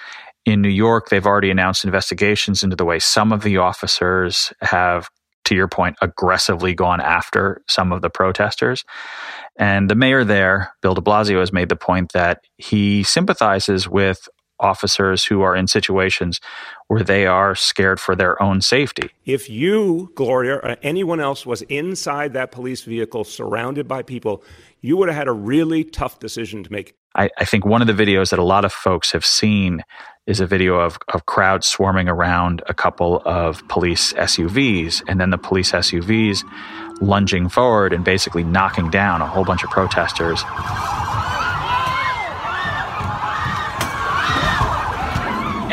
In 0.46 0.62
New 0.62 0.70
York, 0.70 1.10
they've 1.10 1.26
already 1.26 1.52
announced 1.52 1.84
investigations 1.84 2.64
into 2.64 2.78
the 2.78 2.86
way 2.86 2.98
some 2.98 3.34
of 3.34 3.44
the 3.44 3.58
officers 3.58 4.54
have 4.62 5.10
to 5.44 5.56
your 5.56 5.68
point, 5.68 5.98
aggressively 6.02 6.74
gone 6.74 7.02
after 7.02 7.62
some 7.68 7.92
of 7.92 8.02
the 8.02 8.10
protesters. 8.10 8.86
And 9.58 9.90
the 9.90 9.96
mayor 9.96 10.24
there, 10.24 10.72
Bill 10.82 10.94
de 10.94 11.02
Blasio, 11.02 11.42
has 11.42 11.52
made 11.52 11.68
the 11.68 11.76
point 11.76 12.14
that 12.14 12.40
he 12.58 13.04
sympathizes 13.04 13.90
with 13.90 14.30
officers 14.60 15.26
who 15.26 15.42
are 15.42 15.56
in 15.56 15.68
situations 15.68 16.40
where 16.88 17.04
they 17.04 17.26
are 17.26 17.56
scared 17.56 18.00
for 18.00 18.16
their 18.16 18.42
own 18.42 18.62
safety. 18.62 19.10
If 19.26 19.50
you, 19.50 20.12
Gloria, 20.16 20.56
or 20.56 20.78
anyone 20.82 21.20
else 21.20 21.46
was 21.46 21.62
inside 21.64 22.34
that 22.34 22.52
police 22.52 22.84
vehicle 22.84 23.24
surrounded 23.24 23.88
by 23.88 24.04
people, 24.04 24.44
you 24.82 24.98
would 24.98 25.10
have 25.10 25.18
had 25.18 25.28
a 25.28 25.34
really 25.34 25.84
tough 25.84 26.20
decision 26.20 26.64
to 26.64 26.72
make. 26.72 26.96
I, 27.16 27.30
I 27.38 27.46
think 27.46 27.66
one 27.66 27.82
of 27.82 27.88
the 27.88 27.94
videos 27.94 28.30
that 28.30 28.40
a 28.40 28.44
lot 28.44 28.64
of 28.64 28.72
folks 28.72 29.12
have 29.12 29.26
seen 29.26 29.84
is 30.28 30.40
a 30.40 30.46
video 30.46 30.76
of, 30.76 30.98
of 31.14 31.26
crowds 31.26 31.66
swarming 31.66 32.10
around 32.10 32.62
a 32.68 32.74
couple 32.74 33.22
of 33.26 33.66
police 33.70 34.14
SUVs, 34.14 35.02
and 35.08 35.20
then 35.20 35.30
the 35.30 35.38
police 35.38 35.72
SUVs 35.72 36.44
lunging 37.02 37.48
forward 37.48 37.94
and 37.94 38.04
basically 38.04 38.44
knocking 38.44 38.90
down 38.90 39.22
a 39.22 39.28
whole 39.28 39.46
bunch 39.46 39.64
of 39.64 39.70
protesters. 39.70 40.44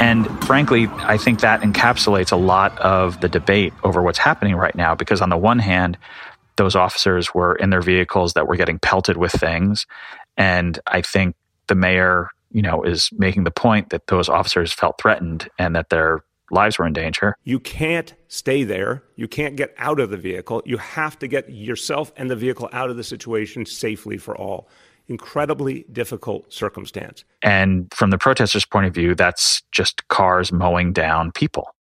And 0.05 0.45
frankly, 0.45 0.87
I 0.99 1.17
think 1.17 1.41
that 1.41 1.63
encapsulates 1.63 2.31
a 2.31 2.37
lot 2.37 2.79
of 2.79 3.23
the 3.23 3.29
debate 3.29 3.73
over 3.85 4.03
what's 4.03 4.19
happening 4.19 4.55
right 4.55 4.75
now. 4.75 4.95
Because 4.95 5.23
on 5.23 5.31
the 5.31 5.39
one 5.39 5.59
hand, 5.59 5.97
those 6.57 6.77
officers 6.77 7.33
were 7.33 7.55
in 7.55 7.71
their 7.71 7.81
vehicles 7.81 8.35
that 8.35 8.47
were 8.47 8.57
getting 8.57 8.79
pelted 8.79 9.17
with 9.17 9.33
things. 9.33 9.87
And 10.37 10.79
I 10.87 11.01
think 11.01 11.37
the 11.69 11.75
mayor 11.75 12.29
you 12.55 12.63
know, 12.63 12.83
is 12.83 13.11
making 13.13 13.45
the 13.45 13.51
point 13.51 13.91
that 13.91 14.07
those 14.07 14.29
officers 14.29 14.73
felt 14.73 14.99
threatened 15.01 15.49
and 15.59 15.75
that 15.75 15.89
their 15.89 16.23
lives 16.51 16.79
were 16.79 16.87
in 16.87 16.93
danger. 16.93 17.35
You 17.43 17.59
can't 17.59 18.15
stay 18.29 18.63
there. 18.63 19.03
You 19.17 19.27
can't 19.27 19.57
get 19.57 19.75
out 19.79 19.99
of 19.99 20.11
the 20.11 20.17
vehicle. 20.17 20.63
You 20.65 20.77
have 20.77 21.19
to 21.19 21.27
get 21.27 21.51
yourself 21.51 22.13
and 22.17 22.31
the 22.31 22.37
vehicle 22.37 22.69
out 22.73 22.91
of 22.91 22.97
the 22.97 23.03
situation 23.03 23.67
safely 23.67 24.19
for 24.19 24.37
all. 24.37 24.69
Incredibly 25.09 25.85
difficult 25.93 26.53
circumstance. 26.53 27.25
And 27.43 27.93
from 27.95 28.11
the 28.11 28.19
protesters' 28.19 28.65
point 28.65 28.87
of 28.87 28.95
view, 28.95 29.15
that's 29.15 29.63
just 29.71 30.07
cars 30.09 30.51
mowing 30.53 30.93
down 30.93 31.33
people. 31.33 31.75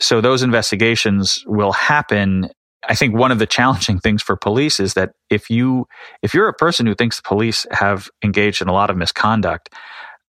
So 0.00 0.20
those 0.20 0.42
investigations 0.42 1.44
will 1.46 1.72
happen 1.72 2.50
I 2.88 2.94
think 2.94 3.16
one 3.16 3.32
of 3.32 3.38
the 3.38 3.46
challenging 3.46 3.98
things 4.00 4.22
for 4.22 4.36
police 4.36 4.78
is 4.78 4.94
that 4.94 5.12
if 5.30 5.50
you 5.50 5.86
if 6.22 6.34
you're 6.34 6.48
a 6.48 6.54
person 6.54 6.86
who 6.86 6.94
thinks 6.94 7.16
the 7.16 7.22
police 7.22 7.66
have 7.70 8.08
engaged 8.22 8.60
in 8.60 8.68
a 8.68 8.72
lot 8.72 8.90
of 8.90 8.96
misconduct, 8.96 9.70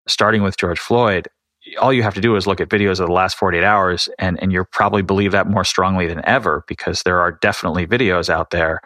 starting 0.08 0.42
with 0.42 0.56
George 0.56 0.78
Floyd, 0.78 1.28
all 1.80 1.92
you 1.92 2.02
have 2.02 2.14
to 2.14 2.20
do 2.20 2.36
is 2.36 2.46
look 2.46 2.60
at 2.60 2.68
videos 2.68 3.00
of 3.00 3.06
the 3.06 3.12
last 3.12 3.36
48 3.36 3.64
hours 3.64 4.08
and, 4.18 4.40
and 4.40 4.52
you'll 4.52 4.66
probably 4.70 5.02
believe 5.02 5.32
that 5.32 5.48
more 5.48 5.64
strongly 5.64 6.06
than 6.06 6.24
ever 6.24 6.64
because 6.68 7.02
there 7.02 7.20
are 7.20 7.32
definitely 7.32 7.86
videos 7.86 8.28
out 8.28 8.50
there 8.50 8.80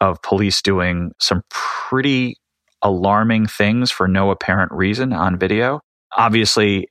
of 0.00 0.20
police 0.22 0.62
doing 0.62 1.12
some 1.18 1.42
pretty 1.50 2.36
alarming 2.82 3.46
things 3.46 3.90
for 3.90 4.08
no 4.08 4.30
apparent 4.30 4.72
reason 4.72 5.12
on 5.12 5.38
video. 5.38 5.80
Obviously, 6.16 6.88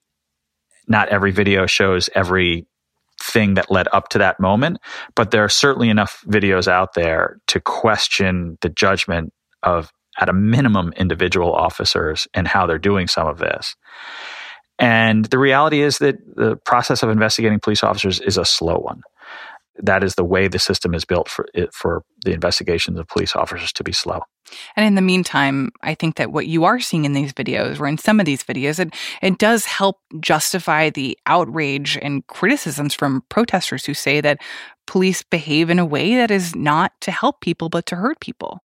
not 0.87 1.09
every 1.09 1.31
video 1.31 1.65
shows 1.65 2.09
every 2.15 2.65
thing 3.21 3.53
that 3.53 3.71
led 3.71 3.87
up 3.93 4.09
to 4.09 4.17
that 4.17 4.39
moment, 4.39 4.79
but 5.15 5.31
there 5.31 5.43
are 5.43 5.49
certainly 5.49 5.89
enough 5.89 6.23
videos 6.27 6.67
out 6.67 6.95
there 6.95 7.37
to 7.47 7.59
question 7.59 8.57
the 8.61 8.69
judgment 8.69 9.31
of 9.63 9.91
at 10.19 10.29
a 10.29 10.33
minimum 10.33 10.91
individual 10.97 11.53
officers 11.53 12.27
and 12.33 12.47
how 12.47 12.65
they're 12.65 12.77
doing 12.77 13.07
some 13.07 13.27
of 13.27 13.37
this. 13.37 13.75
And 14.77 15.25
the 15.25 15.37
reality 15.37 15.81
is 15.81 15.99
that 15.99 16.15
the 16.35 16.57
process 16.65 17.03
of 17.03 17.09
investigating 17.09 17.59
police 17.59 17.83
officers 17.83 18.19
is 18.19 18.37
a 18.37 18.45
slow 18.45 18.77
one. 18.77 19.01
That 19.81 20.03
is 20.03 20.15
the 20.15 20.23
way 20.23 20.47
the 20.47 20.59
system 20.59 20.93
is 20.93 21.05
built 21.05 21.27
for 21.27 21.45
it, 21.53 21.73
for 21.73 22.03
the 22.23 22.31
investigations 22.31 22.99
of 22.99 23.07
police 23.07 23.35
officers 23.35 23.71
to 23.73 23.83
be 23.83 23.91
slow. 23.91 24.21
And 24.75 24.85
in 24.85 24.95
the 24.95 25.01
meantime, 25.01 25.71
I 25.81 25.95
think 25.95 26.15
that 26.15 26.31
what 26.31 26.47
you 26.47 26.65
are 26.65 26.79
seeing 26.79 27.05
in 27.05 27.13
these 27.13 27.33
videos, 27.33 27.79
or 27.79 27.87
in 27.87 27.97
some 27.97 28.19
of 28.19 28.25
these 28.25 28.43
videos, 28.43 28.79
it, 28.79 28.93
it 29.21 29.37
does 29.37 29.65
help 29.65 29.97
justify 30.19 30.89
the 30.89 31.17
outrage 31.25 31.97
and 32.01 32.25
criticisms 32.27 32.93
from 32.93 33.23
protesters 33.29 33.85
who 33.85 33.93
say 33.93 34.21
that 34.21 34.41
police 34.87 35.23
behave 35.23 35.69
in 35.69 35.79
a 35.79 35.85
way 35.85 36.15
that 36.15 36.31
is 36.31 36.55
not 36.55 36.91
to 37.01 37.11
help 37.11 37.41
people, 37.41 37.69
but 37.69 37.85
to 37.87 37.95
hurt 37.95 38.19
people. 38.19 38.59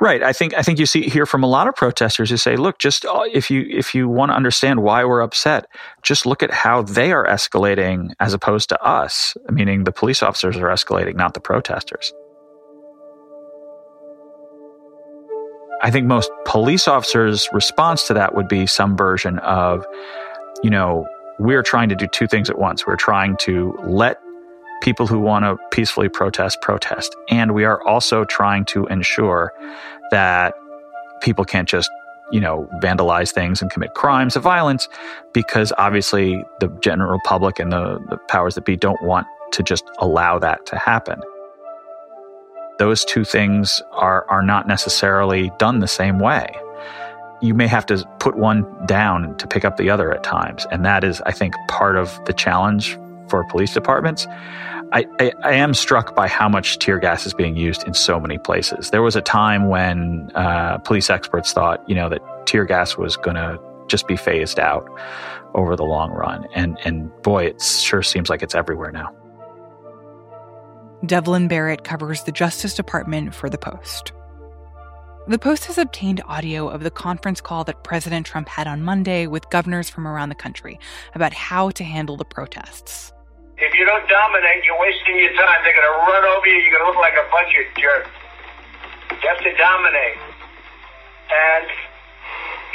Right. 0.00 0.22
I 0.22 0.32
think 0.32 0.54
I 0.54 0.62
think 0.62 0.78
you 0.78 0.86
see 0.86 1.08
hear 1.08 1.26
from 1.26 1.44
a 1.44 1.46
lot 1.46 1.68
of 1.68 1.74
protesters 1.76 2.30
who 2.30 2.36
say, 2.36 2.56
"Look, 2.56 2.78
just 2.78 3.04
uh, 3.04 3.22
if 3.32 3.50
you 3.50 3.64
if 3.68 3.94
you 3.94 4.08
want 4.08 4.30
to 4.32 4.36
understand 4.36 4.82
why 4.82 5.04
we're 5.04 5.20
upset, 5.22 5.66
just 6.02 6.26
look 6.26 6.42
at 6.42 6.50
how 6.50 6.82
they 6.82 7.12
are 7.12 7.26
escalating 7.26 8.12
as 8.20 8.34
opposed 8.34 8.68
to 8.70 8.82
us, 8.82 9.36
meaning 9.50 9.84
the 9.84 9.92
police 9.92 10.22
officers 10.22 10.56
are 10.56 10.68
escalating, 10.68 11.14
not 11.14 11.34
the 11.34 11.40
protesters." 11.40 12.12
I 15.82 15.90
think 15.90 16.06
most 16.06 16.30
police 16.46 16.88
officers' 16.88 17.48
response 17.52 18.06
to 18.06 18.14
that 18.14 18.34
would 18.34 18.48
be 18.48 18.66
some 18.66 18.96
version 18.96 19.38
of, 19.40 19.84
you 20.62 20.70
know, 20.70 21.06
we're 21.38 21.62
trying 21.62 21.90
to 21.90 21.94
do 21.94 22.06
two 22.06 22.26
things 22.26 22.48
at 22.48 22.58
once. 22.58 22.86
We're 22.86 22.96
trying 22.96 23.36
to 23.38 23.76
let 23.82 24.18
people 24.84 25.06
who 25.06 25.18
want 25.18 25.46
to 25.46 25.56
peacefully 25.70 26.10
protest 26.10 26.60
protest. 26.60 27.16
And 27.30 27.54
we 27.54 27.64
are 27.64 27.82
also 27.88 28.24
trying 28.26 28.66
to 28.66 28.86
ensure 28.88 29.50
that 30.10 30.52
people 31.22 31.44
can't 31.46 31.66
just 31.66 31.90
you 32.30 32.40
know, 32.40 32.68
vandalize 32.82 33.32
things 33.32 33.62
and 33.62 33.70
commit 33.70 33.94
crimes 33.94 34.34
of 34.36 34.42
violence 34.42 34.88
because 35.32 35.72
obviously 35.78 36.42
the 36.60 36.68
general 36.82 37.20
public 37.24 37.58
and 37.58 37.70
the, 37.72 37.98
the 38.08 38.16
powers 38.28 38.54
that 38.54 38.64
be 38.64 38.76
don't 38.76 39.00
want 39.02 39.26
to 39.52 39.62
just 39.62 39.84
allow 39.98 40.38
that 40.38 40.64
to 40.66 40.76
happen. 40.76 41.20
Those 42.78 43.04
two 43.04 43.24
things 43.24 43.82
are, 43.92 44.26
are 44.28 44.42
not 44.42 44.66
necessarily 44.66 45.50
done 45.58 45.78
the 45.80 45.88
same 45.88 46.18
way. 46.18 46.46
You 47.40 47.54
may 47.54 47.68
have 47.68 47.86
to 47.86 48.04
put 48.20 48.36
one 48.36 48.66
down 48.86 49.36
to 49.36 49.46
pick 49.46 49.64
up 49.64 49.76
the 49.76 49.90
other 49.90 50.12
at 50.12 50.22
times. 50.22 50.66
And 50.70 50.84
that 50.84 51.04
is, 51.04 51.20
I 51.22 51.32
think, 51.32 51.54
part 51.68 51.96
of 51.96 52.22
the 52.24 52.32
challenge 52.32 52.98
for 53.28 53.44
police 53.44 53.74
departments. 53.74 54.26
I, 54.92 55.06
I, 55.18 55.32
I, 55.42 55.52
am 55.54 55.74
struck 55.74 56.14
by 56.14 56.28
how 56.28 56.48
much 56.48 56.78
tear 56.78 56.98
gas 56.98 57.26
is 57.26 57.34
being 57.34 57.56
used 57.56 57.84
in 57.84 57.94
so 57.94 58.20
many 58.20 58.38
places. 58.38 58.90
There 58.90 59.02
was 59.02 59.16
a 59.16 59.20
time 59.20 59.68
when 59.68 60.30
uh, 60.34 60.78
police 60.78 61.10
experts 61.10 61.52
thought, 61.52 61.82
you 61.88 61.94
know, 61.94 62.08
that 62.08 62.46
tear 62.46 62.64
gas 62.64 62.96
was 62.96 63.16
going 63.16 63.36
to 63.36 63.58
just 63.88 64.06
be 64.06 64.16
phased 64.16 64.60
out 64.60 64.88
over 65.54 65.74
the 65.76 65.84
long 65.84 66.10
run, 66.10 66.46
and 66.54 66.78
and 66.84 67.10
boy, 67.22 67.46
it 67.46 67.62
sure 67.62 68.02
seems 68.02 68.28
like 68.28 68.42
it's 68.42 68.54
everywhere 68.54 68.92
now. 68.92 69.10
Devlin 71.06 71.48
Barrett 71.48 71.84
covers 71.84 72.24
the 72.24 72.32
Justice 72.32 72.74
Department 72.74 73.34
for 73.34 73.50
the 73.50 73.58
Post. 73.58 74.12
The 75.26 75.38
Post 75.38 75.64
has 75.66 75.78
obtained 75.78 76.22
audio 76.26 76.68
of 76.68 76.82
the 76.82 76.90
conference 76.90 77.40
call 77.40 77.64
that 77.64 77.82
President 77.82 78.26
Trump 78.26 78.46
had 78.46 78.66
on 78.66 78.82
Monday 78.82 79.26
with 79.26 79.48
governors 79.48 79.88
from 79.88 80.06
around 80.06 80.28
the 80.28 80.34
country 80.34 80.78
about 81.14 81.32
how 81.32 81.70
to 81.70 81.84
handle 81.84 82.18
the 82.18 82.26
protests. 82.26 83.13
If 83.56 83.70
you 83.78 83.86
don't 83.86 84.06
dominate, 84.10 84.66
you're 84.66 84.80
wasting 84.80 85.14
your 85.18 85.30
time. 85.38 85.62
They're 85.62 85.78
going 85.78 85.86
to 85.86 85.98
run 86.10 86.24
over 86.26 86.46
you. 86.46 86.58
You're 86.58 86.74
going 86.74 86.86
to 86.86 86.90
look 86.90 86.98
like 86.98 87.14
a 87.14 87.26
bunch 87.30 87.54
of 87.54 87.64
jerks. 87.78 88.10
You 89.22 89.28
have 89.30 89.38
to 89.46 89.54
dominate. 89.54 90.18
And 91.30 91.66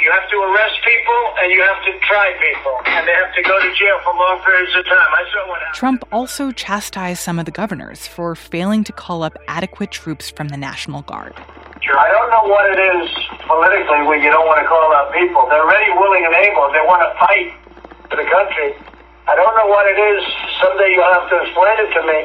you 0.00 0.08
have 0.08 0.24
to 0.32 0.36
arrest 0.40 0.80
people 0.80 1.20
and 1.44 1.52
you 1.52 1.60
have 1.60 1.84
to 1.84 1.92
try 2.08 2.32
people. 2.40 2.72
And 2.96 3.04
they 3.06 3.12
have 3.12 3.34
to 3.36 3.42
go 3.44 3.60
to 3.60 3.68
jail 3.76 4.00
for 4.00 4.16
long 4.16 4.40
periods 4.40 4.72
of 4.74 4.84
time. 4.88 5.10
I 5.12 5.24
saw 5.28 5.48
what 5.48 5.60
happened. 5.60 5.76
Trump 5.76 6.00
also 6.10 6.50
chastised 6.50 7.20
some 7.20 7.38
of 7.38 7.44
the 7.44 7.52
governors 7.52 8.06
for 8.06 8.34
failing 8.34 8.82
to 8.84 8.92
call 8.92 9.22
up 9.22 9.36
adequate 9.48 9.90
troops 9.90 10.30
from 10.30 10.48
the 10.48 10.56
National 10.56 11.02
Guard. 11.02 11.34
I 11.36 12.08
don't 12.08 12.30
know 12.30 12.48
what 12.48 12.64
it 12.72 12.80
is 12.80 13.10
politically 13.44 14.06
when 14.08 14.22
you 14.22 14.30
don't 14.30 14.46
want 14.46 14.60
to 14.62 14.66
call 14.66 14.88
out 14.96 15.12
people. 15.12 15.44
They're 15.50 15.66
ready, 15.66 15.92
willing, 15.92 16.24
and 16.24 16.34
able. 16.34 16.72
They 16.72 16.80
want 16.88 17.04
to 17.04 17.12
fight 17.20 17.52
for 18.08 18.16
the 18.16 18.24
country. 18.30 18.89
I 19.30 19.38
don't 19.38 19.54
know 19.54 19.70
what 19.70 19.86
it 19.86 19.94
is. 19.94 20.26
Someday 20.58 20.90
you'll 20.90 21.14
have 21.14 21.30
to 21.30 21.38
explain 21.38 21.76
it 21.86 21.90
to 21.94 22.02
me. 22.02 22.20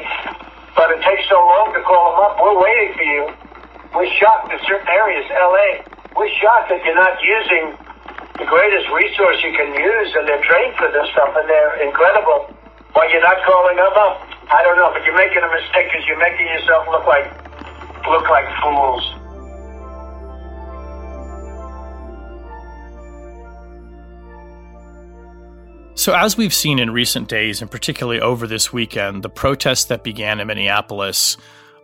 But 0.73 0.89
it 0.89 1.05
takes 1.05 1.29
so 1.29 1.37
long 1.37 1.69
to 1.77 1.81
call 1.85 2.01
them 2.09 2.19
up. 2.25 2.33
We're 2.41 2.57
waiting 2.57 2.97
for 2.97 3.05
you. 3.05 3.23
We're 3.93 4.09
shocked 4.17 4.49
in 4.49 4.57
certain 4.65 4.89
areas, 4.89 5.21
LA. 5.29 5.85
We're 6.17 6.33
shocked 6.41 6.73
that 6.73 6.81
you're 6.81 6.97
not 6.97 7.21
using 7.21 7.77
the 8.41 8.49
greatest 8.49 8.89
resource 8.89 9.37
you 9.45 9.53
can 9.53 9.69
use, 9.77 10.09
and 10.17 10.25
they're 10.25 10.41
trained 10.49 10.73
for 10.81 10.89
this 10.89 11.05
stuff, 11.13 11.29
and 11.37 11.45
they're 11.45 11.77
incredible. 11.85 12.49
Why 12.97 13.05
you're 13.13 13.21
not 13.21 13.37
calling 13.45 13.77
them 13.77 13.93
up? 14.01 14.25
I 14.49 14.65
don't 14.65 14.81
know, 14.81 14.89
but 14.89 15.05
you're 15.05 15.13
making 15.13 15.45
a 15.45 15.51
mistake 15.53 15.93
because 15.93 16.09
you're 16.09 16.17
making 16.17 16.49
yourself 16.57 16.89
look 16.89 17.05
like 17.05 17.29
look 18.09 18.25
like 18.33 18.49
fools. 18.65 19.24
So, 26.05 26.13
as 26.13 26.37
we've 26.37 26.53
seen 26.53 26.77
in 26.77 26.91
recent 26.91 27.27
days, 27.29 27.63
and 27.63 27.71
particularly 27.71 28.21
over 28.21 28.45
this 28.45 28.71
weekend, 28.71 29.23
the 29.23 29.29
protests 29.29 29.85
that 29.85 30.03
began 30.03 30.39
in 30.39 30.45
Minneapolis 30.45 31.35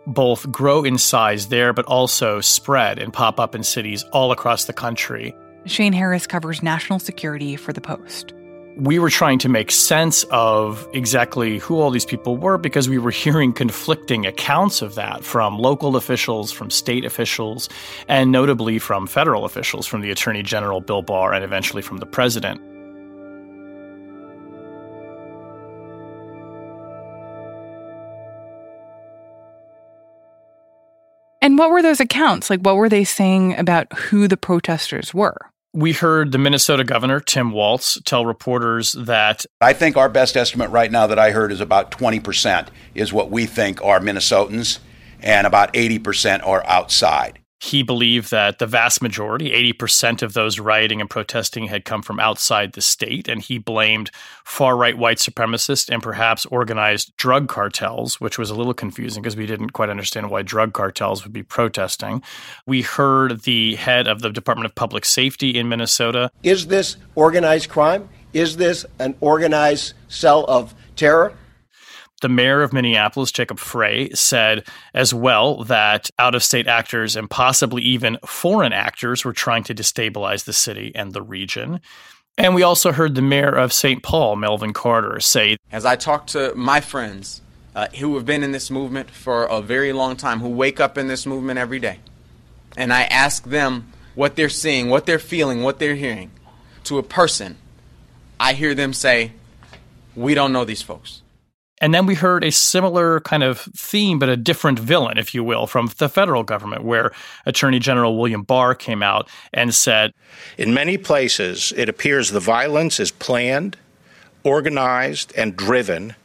both 0.06 0.52
grow 0.52 0.84
in 0.84 1.00
size 1.00 1.48
there, 1.48 1.74
but 1.74 1.86
also 1.86 2.40
spread 2.40 3.00
and 3.00 3.12
pop 3.12 3.40
up 3.40 3.56
in 3.56 3.64
cities 3.64 4.04
all 4.14 4.32
across 4.32 4.66
the 4.66 4.74
country. 4.74 5.36
Shane 5.66 5.92
Harris 5.92 6.28
covers 6.28 6.62
national 6.62 7.00
security 7.00 7.56
for 7.56 7.74
The 7.74 7.82
Post. 7.82 8.36
We 8.78 9.00
were 9.00 9.10
trying 9.10 9.40
to 9.40 9.50
make 9.50 9.72
sense 9.72 10.24
of 10.30 10.88
exactly 10.94 11.58
who 11.58 11.80
all 11.80 11.90
these 11.90 12.06
people 12.06 12.38
were 12.38 12.60
because 12.60 12.88
we 12.88 13.00
were 13.00 13.10
hearing 13.10 13.52
conflicting 13.52 14.28
accounts 14.28 14.84
of 14.84 14.94
that 14.94 15.24
from 15.24 15.58
local 15.58 15.96
officials, 15.96 16.52
from 16.52 16.70
state 16.70 17.06
officials, 17.06 17.70
and 18.08 18.32
notably 18.32 18.78
from 18.78 19.08
federal 19.08 19.46
officials, 19.46 19.88
from 19.88 20.02
the 20.02 20.12
Attorney 20.12 20.44
General 20.44 20.80
Bill 20.80 21.02
Barr, 21.02 21.34
and 21.34 21.44
eventually 21.44 21.82
from 21.82 21.98
the 21.98 22.06
president. 22.06 22.62
And 31.42 31.58
what 31.58 31.72
were 31.72 31.82
those 31.82 32.00
accounts? 32.00 32.50
Like, 32.50 32.62
what 32.62 32.76
were 32.76 32.90
they 32.90 33.04
saying 33.04 33.58
about 33.58 33.92
who 33.94 34.28
the 34.28 34.38
protesters 34.38 35.14
were? 35.14 35.38
We 35.74 35.94
heard 35.94 36.32
the 36.32 36.38
Minnesota 36.38 36.84
governor, 36.84 37.20
Tim 37.20 37.52
Walz, 37.52 37.98
tell 38.06 38.26
reporters 38.26 38.92
that 38.92 39.46
I 39.62 39.74
think 39.74 39.98
our 39.98 40.10
best 40.10 40.36
estimate 40.38 40.70
right 40.70 40.92
now 40.92 41.08
that 41.08 41.18
I 41.18 41.32
heard 41.32 41.52
is 41.52 41.62
about 41.62 41.92
20% 41.92 42.68
is 42.94 43.14
what 43.14 43.32
we 43.32 43.46
think 43.46 43.82
are 43.82 44.00
Minnesotans, 44.00 44.80
and 45.22 45.48
about 45.48 45.74
80% 45.74 46.46
are 46.46 46.66
outside. 46.68 47.40
He 47.62 47.84
believed 47.84 48.32
that 48.32 48.58
the 48.58 48.66
vast 48.66 49.04
majority, 49.04 49.52
80% 49.74 50.24
of 50.24 50.34
those 50.34 50.60
rioting 50.60 51.00
and 51.00 51.08
protesting, 51.08 51.66
had 51.66 51.86
come 51.86 52.02
from 52.02 52.20
outside 52.20 52.74
the 52.74 52.82
state, 52.82 53.28
and 53.28 53.40
he 53.40 53.60
blamed 53.60 54.10
far 54.44 54.76
right 54.76 54.98
white 54.98 55.18
supremacists 55.18 55.88
and 55.88 56.02
perhaps 56.02 56.48
organized 56.48 57.16
drug 57.18 57.48
cartels, 57.48 58.20
which 58.20 58.40
was 58.40 58.50
a 58.50 58.56
little 58.56 58.74
confusing 58.74 59.22
because 59.22 59.36
we 59.36 59.46
didn't 59.46 59.74
quite 59.74 59.92
understand 59.92 60.32
why 60.32 60.42
drug 60.42 60.74
cartels 60.74 61.24
would 61.24 61.34
be 61.34 61.44
protesting. 61.44 62.24
We 62.66 62.82
heard 62.82 63.42
the 63.42 63.76
head 63.76 64.08
of 64.08 64.24
the 64.24 64.32
Department 64.32 64.66
of 64.66 64.74
Public 64.74 65.06
Safety 65.06 65.52
in 65.52 65.70
Minnesota. 65.70 66.32
Is 66.42 66.66
this 66.66 66.98
organized 67.14 67.70
crime? 67.70 68.10
Is 68.34 68.58
this 68.58 68.88
an 68.98 69.14
organized 69.22 69.94
cell 70.08 70.46
of 70.46 70.74
terror? 70.96 71.36
The 72.22 72.30
mayor 72.30 72.62
of 72.62 72.72
Minneapolis, 72.74 73.32
Jacob 73.32 73.60
Frey, 73.60 74.10
said 74.12 74.68
as 74.94 75.14
well 75.14 75.64
that 75.66 76.10
out 76.18 76.36
of 76.36 76.44
state 76.44 76.68
actors 76.68 77.16
and 77.16 77.30
possibly 77.30 77.82
even 77.82 78.18
foreign 78.26 78.74
actors 78.74 79.26
were 79.26 79.34
trying 79.34 79.64
to 79.66 79.76
destabilize 79.76 80.46
the 80.46 80.54
city 80.54 80.92
and 80.96 81.14
the 81.14 81.22
region. 81.22 81.82
And 82.38 82.56
we 82.56 82.64
also 82.64 82.92
heard 82.92 83.16
the 83.16 83.22
mayor 83.22 83.52
of 83.52 83.74
St. 83.74 84.02
Paul, 84.02 84.36
Melvin 84.36 84.74
Carter, 84.74 85.20
say 85.20 85.58
As 85.72 85.86
I 85.86 85.96
talk 85.96 86.28
to 86.28 86.54
my 86.56 86.80
friends 86.80 87.42
uh, 87.76 87.88
who 88.00 88.16
have 88.16 88.26
been 88.26 88.44
in 88.44 88.52
this 88.52 88.72
movement 88.72 89.12
for 89.12 89.46
a 89.46 89.62
very 89.62 89.94
long 89.94 90.16
time, 90.16 90.40
who 90.40 90.50
wake 90.50 90.80
up 90.80 90.98
in 90.98 91.08
this 91.08 91.26
movement 91.26 91.60
every 91.60 91.80
day, 91.80 92.00
and 92.78 92.94
I 92.94 93.04
ask 93.04 93.44
them 93.44 93.92
what 94.16 94.36
they're 94.36 94.50
seeing, 94.50 94.90
what 94.90 95.06
they're 95.06 95.20
feeling, 95.20 95.62
what 95.62 95.80
they're 95.80 95.96
hearing 95.96 96.32
to 96.86 96.98
a 96.98 97.04
person, 97.04 97.58
I 98.40 98.54
hear 98.54 98.74
them 98.74 98.94
say, 98.94 99.34
We 100.16 100.34
don't 100.34 100.54
know 100.54 100.66
these 100.66 100.82
folks. 100.82 101.22
And 101.82 101.96
then 101.96 102.06
we 102.06 102.14
heard 102.14 102.44
a 102.44 102.52
similar 102.52 103.20
kind 103.22 103.42
of 103.42 103.60
theme, 103.76 104.20
but 104.20 104.30
a 104.30 104.38
different 104.38 104.78
villain, 104.78 105.18
if 105.18 105.34
you 105.34 105.44
will, 105.44 105.66
from 105.66 105.90
the 105.98 106.08
federal 106.08 106.44
government, 106.44 106.84
where 106.84 107.12
Attorney 107.48 107.80
General 107.80 108.18
William 108.18 108.44
Barr 108.44 108.76
came 108.76 109.02
out 109.02 109.28
and 109.52 109.74
said 109.74 110.14
In 110.60 110.76
many 110.76 110.98
places, 110.98 111.74
it 111.76 111.90
appears 111.90 112.30
the 112.30 112.40
violence 112.40 113.00
is 113.00 113.10
planned, 113.10 113.78
organized, 114.44 115.34
and 115.36 115.58
driven 115.58 116.16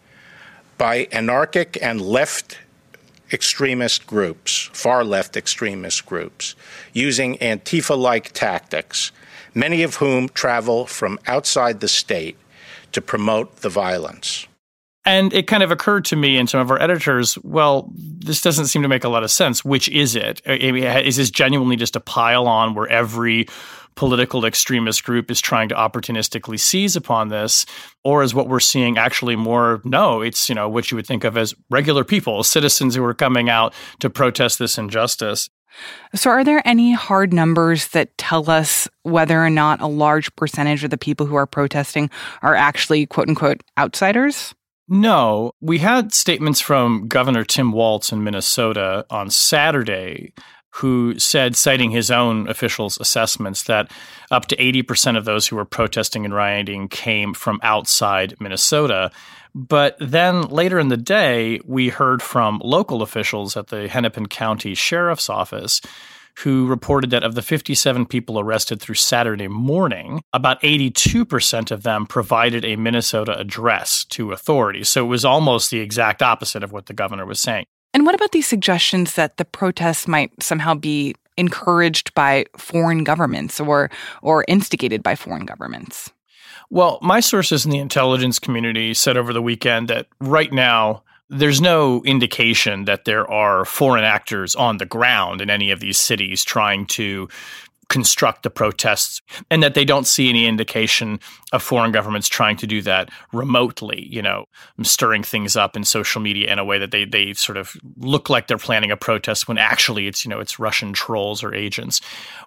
by 0.76 1.08
anarchic 1.10 1.78
and 1.80 2.02
left 2.02 2.58
extremist 3.32 4.06
groups, 4.06 4.68
far 4.74 5.04
left 5.04 5.38
extremist 5.38 6.04
groups, 6.04 6.54
using 6.92 7.38
Antifa 7.38 7.96
like 7.96 8.32
tactics, 8.32 9.10
many 9.54 9.82
of 9.82 9.96
whom 9.96 10.28
travel 10.28 10.86
from 10.86 11.18
outside 11.26 11.80
the 11.80 11.88
state 11.88 12.36
to 12.92 13.00
promote 13.00 13.56
the 13.56 13.70
violence. 13.70 14.46
And 15.06 15.32
it 15.32 15.46
kind 15.46 15.62
of 15.62 15.70
occurred 15.70 16.04
to 16.06 16.16
me 16.16 16.36
and 16.36 16.50
some 16.50 16.60
of 16.60 16.70
our 16.70 16.82
editors, 16.82 17.38
well, 17.44 17.90
this 17.94 18.40
doesn't 18.40 18.66
seem 18.66 18.82
to 18.82 18.88
make 18.88 19.04
a 19.04 19.08
lot 19.08 19.22
of 19.22 19.30
sense. 19.30 19.64
Which 19.64 19.88
is 19.88 20.16
it? 20.16 20.42
Is 20.44 21.16
this 21.16 21.30
genuinely 21.30 21.76
just 21.76 21.94
a 21.94 22.00
pile 22.00 22.48
on 22.48 22.74
where 22.74 22.88
every 22.88 23.46
political 23.94 24.44
extremist 24.44 25.04
group 25.04 25.30
is 25.30 25.40
trying 25.40 25.68
to 25.70 25.74
opportunistically 25.74 26.60
seize 26.60 26.96
upon 26.96 27.28
this 27.28 27.64
or 28.04 28.22
is 28.22 28.34
what 28.34 28.46
we're 28.46 28.60
seeing 28.60 28.98
actually 28.98 29.36
more 29.36 29.80
no 29.84 30.20
it's 30.20 30.50
you 30.50 30.54
know 30.54 30.68
what 30.68 30.90
you 30.90 30.96
would 30.96 31.06
think 31.06 31.24
of 31.24 31.34
as 31.34 31.54
regular 31.70 32.04
people 32.04 32.42
citizens 32.44 32.94
who 32.94 33.02
are 33.02 33.14
coming 33.14 33.48
out 33.48 33.72
to 33.98 34.10
protest 34.10 34.58
this 34.58 34.76
injustice 34.76 35.48
so, 36.14 36.30
are 36.30 36.44
there 36.44 36.62
any 36.64 36.92
hard 36.92 37.34
numbers 37.34 37.88
that 37.88 38.16
tell 38.16 38.50
us 38.50 38.88
whether 39.02 39.44
or 39.44 39.50
not 39.50 39.80
a 39.80 39.86
large 39.86 40.34
percentage 40.36 40.84
of 40.84 40.90
the 40.90 40.96
people 40.96 41.26
who 41.26 41.34
are 41.34 41.46
protesting 41.46 42.08
are 42.40 42.54
actually 42.54 43.04
quote 43.04 43.28
unquote 43.28 43.62
outsiders? 43.76 44.54
No, 44.88 45.52
we 45.60 45.78
had 45.78 46.14
statements 46.14 46.60
from 46.60 47.08
Governor 47.08 47.44
Tim 47.44 47.72
Walz 47.72 48.12
in 48.12 48.22
Minnesota 48.22 49.04
on 49.10 49.30
Saturday 49.30 50.32
who 50.76 51.18
said, 51.18 51.56
citing 51.56 51.90
his 51.90 52.10
own 52.10 52.46
officials' 52.48 52.98
assessments, 53.00 53.62
that 53.62 53.90
up 54.30 54.44
to 54.46 54.56
80% 54.56 55.16
of 55.16 55.24
those 55.24 55.46
who 55.46 55.56
were 55.56 55.64
protesting 55.64 56.26
and 56.26 56.34
rioting 56.34 56.88
came 56.88 57.32
from 57.32 57.58
outside 57.62 58.34
Minnesota. 58.40 59.10
But 59.54 59.96
then 59.98 60.42
later 60.42 60.78
in 60.78 60.88
the 60.88 60.98
day, 60.98 61.60
we 61.64 61.88
heard 61.88 62.20
from 62.20 62.60
local 62.62 63.00
officials 63.00 63.56
at 63.56 63.68
the 63.68 63.88
Hennepin 63.88 64.26
County 64.26 64.74
Sheriff's 64.74 65.30
Office 65.30 65.80
who 66.40 66.66
reported 66.66 67.10
that 67.10 67.22
of 67.22 67.34
the 67.34 67.42
57 67.42 68.06
people 68.06 68.38
arrested 68.38 68.80
through 68.80 68.94
Saturday 68.96 69.48
morning, 69.48 70.20
about 70.32 70.60
82% 70.62 71.70
of 71.70 71.82
them 71.82 72.06
provided 72.06 72.64
a 72.64 72.76
Minnesota 72.76 73.38
address 73.38 74.04
to 74.06 74.32
authorities. 74.32 74.88
So 74.88 75.04
it 75.04 75.08
was 75.08 75.24
almost 75.24 75.70
the 75.70 75.80
exact 75.80 76.22
opposite 76.22 76.62
of 76.62 76.72
what 76.72 76.86
the 76.86 76.94
governor 76.94 77.24
was 77.24 77.40
saying. 77.40 77.64
And 77.94 78.04
what 78.04 78.14
about 78.14 78.32
these 78.32 78.46
suggestions 78.46 79.14
that 79.14 79.38
the 79.38 79.44
protests 79.44 80.06
might 80.06 80.30
somehow 80.42 80.74
be 80.74 81.14
encouraged 81.38 82.12
by 82.14 82.46
foreign 82.56 83.04
governments 83.04 83.60
or 83.60 83.90
or 84.22 84.44
instigated 84.48 85.02
by 85.02 85.14
foreign 85.14 85.46
governments? 85.46 86.10
Well, 86.68 86.98
my 87.00 87.20
sources 87.20 87.64
in 87.64 87.70
the 87.70 87.78
intelligence 87.78 88.38
community 88.38 88.92
said 88.92 89.16
over 89.16 89.32
the 89.32 89.42
weekend 89.42 89.88
that 89.88 90.08
right 90.20 90.52
now 90.52 91.04
there's 91.28 91.60
no 91.60 92.02
indication 92.04 92.84
that 92.84 93.04
there 93.04 93.28
are 93.30 93.64
foreign 93.64 94.04
actors 94.04 94.54
on 94.54 94.76
the 94.76 94.86
ground 94.86 95.40
in 95.40 95.50
any 95.50 95.70
of 95.70 95.80
these 95.80 95.98
cities 95.98 96.44
trying 96.44 96.86
to 96.86 97.28
construct 97.88 98.42
the 98.42 98.50
protests 98.50 99.22
and 99.50 99.62
that 99.62 99.74
they 99.74 99.84
don't 99.84 100.06
see 100.06 100.28
any 100.28 100.46
indication 100.46 101.20
of 101.52 101.62
foreign 101.62 101.92
governments 101.92 102.28
trying 102.28 102.56
to 102.56 102.66
do 102.66 102.82
that 102.82 103.10
remotely, 103.32 104.08
you 104.10 104.20
know, 104.20 104.46
stirring 104.82 105.22
things 105.22 105.56
up 105.56 105.76
in 105.76 105.84
social 105.84 106.20
media 106.20 106.52
in 106.52 106.58
a 106.58 106.64
way 106.64 106.78
that 106.78 106.90
they 106.90 107.04
they 107.04 107.32
sort 107.32 107.56
of 107.56 107.76
look 107.98 108.28
like 108.28 108.48
they're 108.48 108.58
planning 108.58 108.90
a 108.90 108.96
protest 108.96 109.46
when 109.46 109.58
actually 109.58 110.06
it's, 110.06 110.24
you 110.24 110.28
know, 110.28 110.40
it's 110.40 110.58
Russian 110.58 110.92
trolls 110.92 111.44
or 111.44 111.54
agents. 111.54 112.00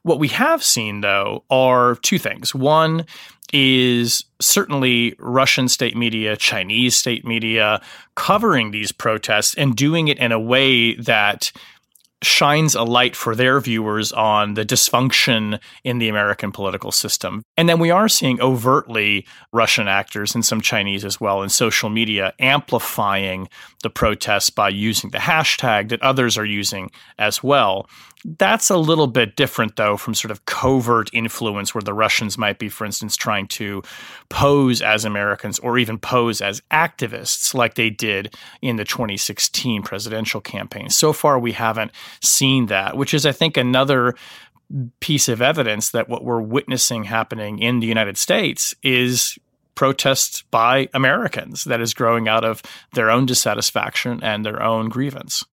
What 0.03 0.19
we 0.19 0.27
have 0.29 0.63
seen 0.63 1.01
though 1.01 1.43
are 1.49 1.95
two 1.95 2.19
things. 2.19 2.53
One 2.53 3.05
is 3.53 4.25
certainly 4.39 5.15
Russian 5.17 5.67
state 5.69 5.97
media, 5.97 6.35
Chinese 6.35 6.95
state 6.95 7.25
media 7.25 7.81
covering 8.15 8.71
these 8.71 8.91
protests 8.91 9.55
and 9.55 9.75
doing 9.75 10.07
it 10.07 10.19
in 10.19 10.31
a 10.31 10.39
way 10.39 10.95
that 10.95 11.51
shines 12.21 12.75
a 12.75 12.83
light 12.83 13.15
for 13.15 13.35
their 13.35 13.59
viewers 13.59 14.11
on 14.11 14.55
the 14.55 14.65
dysfunction 14.65 15.59
in 15.83 15.99
the 15.99 16.09
American 16.09 16.51
political 16.51 16.91
system. 16.91 17.43
And 17.55 17.69
then 17.69 17.79
we 17.79 17.91
are 17.91 18.09
seeing 18.09 18.41
overtly 18.41 19.25
Russian 19.53 19.87
actors 19.87 20.35
and 20.35 20.45
some 20.45 20.61
Chinese 20.61 21.05
as 21.05 21.21
well 21.21 21.41
in 21.41 21.49
social 21.49 21.89
media 21.89 22.33
amplifying 22.39 23.47
the 23.83 23.89
protests 23.89 24.49
by 24.49 24.69
using 24.69 25.11
the 25.11 25.17
hashtag 25.17 25.89
that 25.89 26.01
others 26.01 26.37
are 26.37 26.45
using 26.45 26.91
as 27.17 27.41
well. 27.41 27.87
That's 28.37 28.69
a 28.69 28.75
little 28.75 29.07
bit 29.07 29.37
different, 29.37 29.77
though, 29.77 29.95
from 29.95 30.13
sort 30.13 30.31
of 30.31 30.45
covert 30.45 31.09
influence 31.13 31.73
where 31.73 31.81
the 31.81 31.93
Russians 31.93 32.37
might 32.37 32.59
be, 32.59 32.67
for 32.67 32.83
instance, 32.83 33.15
trying 33.15 33.47
to 33.47 33.81
pose 34.27 34.81
as 34.81 35.05
Americans 35.05 35.57
or 35.59 35.77
even 35.77 35.97
pose 35.97 36.41
as 36.41 36.61
activists 36.69 37.53
like 37.53 37.75
they 37.75 37.89
did 37.89 38.35
in 38.61 38.75
the 38.75 38.83
2016 38.83 39.83
presidential 39.83 40.41
campaign. 40.41 40.89
So 40.89 41.13
far, 41.13 41.39
we 41.39 41.53
haven't 41.53 41.91
seen 42.21 42.67
that, 42.67 42.97
which 42.97 43.13
is, 43.13 43.25
I 43.25 43.31
think, 43.31 43.57
another 43.57 44.15
piece 44.99 45.27
of 45.27 45.41
evidence 45.41 45.91
that 45.91 46.09
what 46.09 46.23
we're 46.23 46.41
witnessing 46.41 47.05
happening 47.05 47.59
in 47.59 47.79
the 47.79 47.87
United 47.87 48.17
States 48.17 48.75
is 48.83 49.37
protests 49.75 50.43
by 50.51 50.89
Americans 50.93 51.63
that 51.63 51.81
is 51.81 51.93
growing 51.93 52.27
out 52.27 52.43
of 52.43 52.61
their 52.93 53.09
own 53.09 53.25
dissatisfaction 53.25 54.19
and 54.21 54.45
their 54.45 54.61
own 54.61 54.89
grievance. 54.89 55.43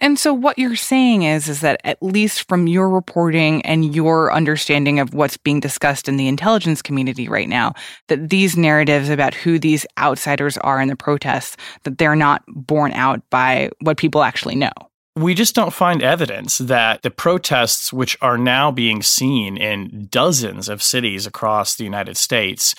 And 0.00 0.18
so 0.18 0.34
what 0.34 0.58
you're 0.58 0.76
saying 0.76 1.22
is 1.22 1.48
is 1.48 1.60
that 1.60 1.80
at 1.84 2.02
least 2.02 2.48
from 2.48 2.66
your 2.66 2.88
reporting 2.88 3.62
and 3.62 3.94
your 3.94 4.32
understanding 4.32 4.98
of 4.98 5.14
what's 5.14 5.36
being 5.36 5.60
discussed 5.60 6.08
in 6.08 6.16
the 6.16 6.26
intelligence 6.26 6.82
community 6.82 7.28
right 7.28 7.48
now 7.48 7.74
that 8.08 8.30
these 8.30 8.56
narratives 8.56 9.08
about 9.08 9.34
who 9.34 9.58
these 9.58 9.86
outsiders 9.98 10.58
are 10.58 10.80
in 10.80 10.88
the 10.88 10.96
protests 10.96 11.56
that 11.84 11.98
they're 11.98 12.16
not 12.16 12.42
borne 12.48 12.92
out 12.92 13.22
by 13.30 13.70
what 13.80 13.96
people 13.96 14.24
actually 14.24 14.56
know. 14.56 14.72
We 15.14 15.34
just 15.34 15.54
don't 15.54 15.74
find 15.74 16.02
evidence 16.02 16.56
that 16.58 17.02
the 17.02 17.10
protests, 17.10 17.92
which 17.92 18.16
are 18.22 18.38
now 18.38 18.70
being 18.70 19.02
seen 19.02 19.58
in 19.58 20.08
dozens 20.10 20.70
of 20.70 20.82
cities 20.82 21.26
across 21.26 21.74
the 21.74 21.84
United 21.84 22.16
States, 22.16 22.74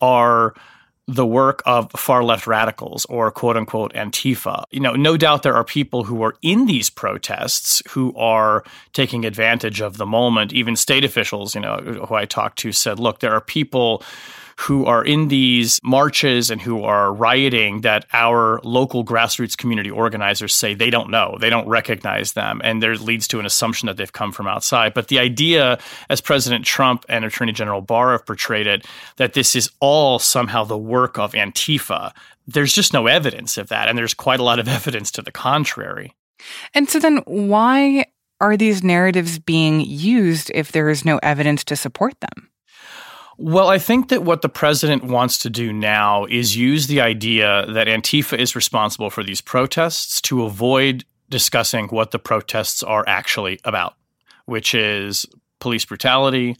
are 0.00 0.54
the 1.08 1.26
work 1.26 1.62
of 1.64 1.90
far 1.92 2.24
left 2.24 2.48
radicals 2.48 3.04
or 3.04 3.30
quote 3.30 3.56
unquote 3.56 3.92
Antifa. 3.94 4.64
You 4.72 4.80
know, 4.80 4.94
no 4.94 5.16
doubt 5.16 5.44
there 5.44 5.54
are 5.54 5.62
people 5.62 6.04
who 6.04 6.22
are 6.24 6.34
in 6.42 6.66
these 6.66 6.90
protests 6.90 7.80
who 7.90 8.12
are 8.16 8.64
taking 8.92 9.24
advantage 9.24 9.80
of 9.80 9.96
the 9.96 10.06
moment. 10.06 10.52
Even 10.52 10.74
state 10.74 11.04
officials, 11.04 11.54
you 11.54 11.60
know, 11.60 11.76
who 12.08 12.14
I 12.16 12.24
talked 12.24 12.58
to 12.60 12.72
said, 12.72 12.98
look, 12.98 13.20
there 13.20 13.32
are 13.32 13.40
people 13.40 14.02
who 14.60 14.86
are 14.86 15.04
in 15.04 15.28
these 15.28 15.78
marches 15.82 16.50
and 16.50 16.60
who 16.60 16.82
are 16.82 17.12
rioting 17.12 17.82
that 17.82 18.06
our 18.12 18.58
local 18.64 19.04
grassroots 19.04 19.56
community 19.56 19.90
organizers 19.90 20.54
say 20.54 20.74
they 20.74 20.90
don't 20.90 21.10
know, 21.10 21.36
they 21.40 21.50
don't 21.50 21.68
recognize 21.68 22.32
them, 22.32 22.60
and 22.64 22.82
there 22.82 22.96
leads 22.96 23.28
to 23.28 23.38
an 23.38 23.46
assumption 23.46 23.86
that 23.86 23.96
they've 23.96 24.12
come 24.12 24.32
from 24.32 24.46
outside. 24.46 24.94
But 24.94 25.08
the 25.08 25.18
idea, 25.18 25.78
as 26.08 26.20
President 26.20 26.64
Trump 26.64 27.04
and 27.08 27.24
Attorney 27.24 27.52
General 27.52 27.82
Barr 27.82 28.12
have 28.12 28.24
portrayed 28.24 28.66
it, 28.66 28.86
that 29.16 29.34
this 29.34 29.54
is 29.54 29.70
all 29.80 30.18
somehow 30.18 30.64
the 30.64 30.78
work 30.78 31.18
of 31.18 31.32
Antifa, 31.32 32.12
there's 32.46 32.72
just 32.72 32.92
no 32.92 33.06
evidence 33.06 33.58
of 33.58 33.68
that, 33.68 33.88
and 33.88 33.98
there's 33.98 34.14
quite 34.14 34.40
a 34.40 34.44
lot 34.44 34.58
of 34.58 34.68
evidence 34.76 35.10
to 35.12 35.22
the 35.22 35.32
contrary. 35.32 36.14
And 36.74 36.88
so 36.88 36.98
then 36.98 37.18
why 37.26 38.06
are 38.40 38.56
these 38.56 38.82
narratives 38.82 39.38
being 39.38 39.80
used 39.80 40.50
if 40.54 40.72
there 40.72 40.88
is 40.88 41.04
no 41.04 41.18
evidence 41.22 41.64
to 41.64 41.76
support 41.76 42.14
them? 42.20 42.50
Well, 43.38 43.68
I 43.68 43.78
think 43.78 44.08
that 44.08 44.22
what 44.22 44.40
the 44.40 44.48
president 44.48 45.04
wants 45.04 45.38
to 45.38 45.50
do 45.50 45.72
now 45.72 46.24
is 46.24 46.56
use 46.56 46.86
the 46.86 47.02
idea 47.02 47.66
that 47.68 47.86
Antifa 47.86 48.38
is 48.38 48.56
responsible 48.56 49.10
for 49.10 49.22
these 49.22 49.42
protests 49.42 50.22
to 50.22 50.44
avoid 50.44 51.04
discussing 51.28 51.88
what 51.88 52.12
the 52.12 52.18
protests 52.18 52.82
are 52.82 53.04
actually 53.06 53.60
about, 53.64 53.94
which 54.46 54.74
is 54.74 55.26
police 55.60 55.84
brutality, 55.84 56.56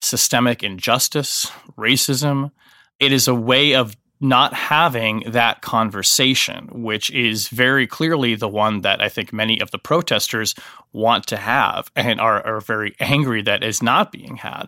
systemic 0.00 0.62
injustice, 0.62 1.50
racism. 1.76 2.52
It 3.00 3.12
is 3.12 3.26
a 3.26 3.34
way 3.34 3.74
of 3.74 3.96
not 4.20 4.54
having 4.54 5.24
that 5.26 5.62
conversation, 5.62 6.68
which 6.70 7.10
is 7.10 7.48
very 7.48 7.88
clearly 7.88 8.36
the 8.36 8.48
one 8.48 8.82
that 8.82 9.02
I 9.02 9.08
think 9.08 9.32
many 9.32 9.60
of 9.60 9.72
the 9.72 9.78
protesters 9.78 10.54
want 10.92 11.26
to 11.26 11.36
have 11.36 11.90
and 11.96 12.20
are, 12.20 12.40
are 12.46 12.60
very 12.60 12.94
angry 13.00 13.42
that 13.42 13.64
is 13.64 13.82
not 13.82 14.12
being 14.12 14.36
had. 14.36 14.66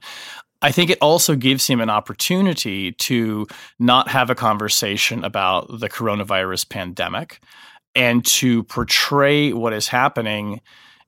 I 0.64 0.72
think 0.72 0.88
it 0.88 0.96
also 1.02 1.36
gives 1.36 1.66
him 1.66 1.82
an 1.82 1.90
opportunity 1.90 2.92
to 2.92 3.46
not 3.78 4.08
have 4.08 4.30
a 4.30 4.34
conversation 4.34 5.22
about 5.22 5.78
the 5.78 5.90
coronavirus 5.90 6.70
pandemic 6.70 7.40
and 7.94 8.24
to 8.24 8.64
portray 8.64 9.52
what 9.52 9.74
is 9.74 9.88
happening 9.88 10.62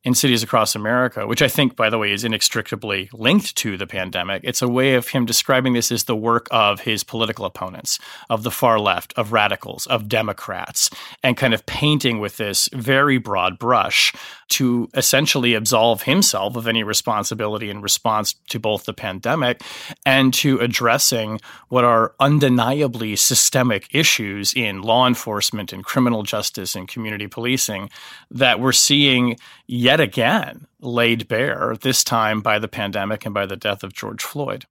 in 0.06 0.14
cities 0.14 0.44
across 0.44 0.76
America, 0.76 1.26
which 1.26 1.42
I 1.42 1.48
think, 1.48 1.74
by 1.74 1.90
the 1.90 1.98
way, 1.98 2.12
is 2.12 2.22
inextricably 2.22 3.10
linked 3.12 3.56
to 3.56 3.76
the 3.76 3.88
pandemic. 3.88 4.40
It's 4.44 4.62
a 4.62 4.68
way 4.68 4.94
of 4.94 5.08
him 5.08 5.26
describing 5.26 5.72
this 5.72 5.90
as 5.90 6.04
the 6.04 6.14
work 6.14 6.46
of 6.52 6.82
his 6.82 7.02
political 7.02 7.44
opponents, 7.44 7.98
of 8.30 8.44
the 8.44 8.52
far 8.52 8.78
left, 8.78 9.12
of 9.16 9.32
radicals, 9.32 9.84
of 9.88 10.08
Democrats, 10.08 10.90
and 11.24 11.36
kind 11.36 11.52
of 11.52 11.66
painting 11.66 12.20
with 12.20 12.36
this 12.36 12.68
very 12.72 13.18
broad 13.18 13.58
brush 13.58 14.14
to 14.50 14.88
essentially 14.94 15.54
absolve 15.54 16.02
himself 16.02 16.54
of 16.54 16.68
any 16.68 16.84
responsibility 16.84 17.68
in 17.68 17.82
response 17.82 18.36
to 18.48 18.60
both 18.60 18.84
the 18.84 18.94
pandemic 18.94 19.60
and 20.04 20.32
to 20.34 20.60
addressing 20.60 21.40
what 21.68 21.82
are 21.82 22.14
undeniably 22.20 23.16
systemic 23.16 23.92
issues 23.92 24.54
in 24.54 24.82
law 24.82 25.08
enforcement 25.08 25.72
and 25.72 25.84
criminal 25.84 26.22
justice 26.22 26.76
and 26.76 26.86
community 26.86 27.26
policing 27.26 27.90
that 28.30 28.60
we're 28.60 28.70
seeing 28.70 29.36
yet 29.66 30.00
again 30.00 30.66
laid 30.80 31.28
bare, 31.28 31.74
this 31.80 32.04
time 32.04 32.40
by 32.40 32.58
the 32.58 32.68
pandemic 32.68 33.24
and 33.24 33.34
by 33.34 33.46
the 33.46 33.56
death 33.56 33.82
of 33.82 33.92
George 33.92 34.22
Floyd. 34.22 34.66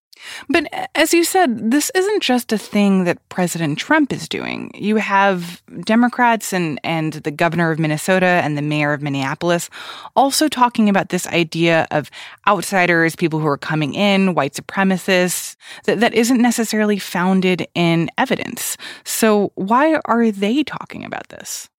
But 0.50 0.68
as 0.96 1.14
you 1.14 1.24
said, 1.24 1.72
this 1.72 1.92
isn't 1.94 2.24
just 2.24 2.54
a 2.54 2.58
thing 2.58 3.04
that 3.04 3.28
President 3.30 3.78
Trump 3.78 4.14
is 4.14 4.30
doing. 4.30 4.72
You 4.74 4.96
have 4.96 5.62
Democrats 5.84 6.54
and, 6.54 6.80
and 6.84 7.14
the 7.14 7.32
governor 7.32 7.72
of 7.72 7.80
Minnesota 7.80 8.26
and 8.26 8.58
the 8.58 8.62
mayor 8.62 8.94
of 8.94 9.02
Minneapolis 9.02 9.70
also 10.16 10.48
talking 10.48 10.88
about 10.88 11.10
this 11.10 11.28
idea 11.28 11.88
of 11.92 12.10
outsiders, 12.48 13.16
people 13.16 13.40
who 13.40 13.48
are 13.48 13.58
coming 13.58 13.94
in, 13.94 14.36
white 14.36 14.54
supremacists, 14.54 15.56
that, 15.84 16.00
that 16.00 16.14
isn't 16.14 16.42
necessarily 16.42 16.98
founded 16.98 17.68
in 17.76 18.10
evidence. 18.18 18.78
So 19.04 19.52
why 19.56 20.00
are 20.06 20.32
they 20.32 20.64
talking 20.64 21.04
about 21.04 21.28
this? 21.30 21.70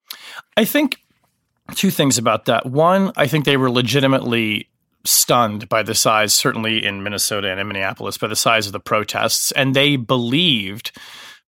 I 0.56 0.64
think 0.64 0.98
two 1.74 1.90
things 1.90 2.18
about 2.18 2.46
that. 2.46 2.66
One, 2.66 3.12
I 3.16 3.26
think 3.26 3.44
they 3.44 3.56
were 3.56 3.70
legitimately 3.70 4.68
stunned 5.04 5.68
by 5.68 5.82
the 5.82 5.94
size, 5.94 6.34
certainly 6.34 6.84
in 6.84 7.02
Minnesota 7.02 7.50
and 7.50 7.60
in 7.60 7.68
Minneapolis, 7.68 8.18
by 8.18 8.26
the 8.26 8.36
size 8.36 8.66
of 8.66 8.72
the 8.72 8.80
protests. 8.80 9.52
And 9.52 9.74
they 9.74 9.96
believed 9.96 10.92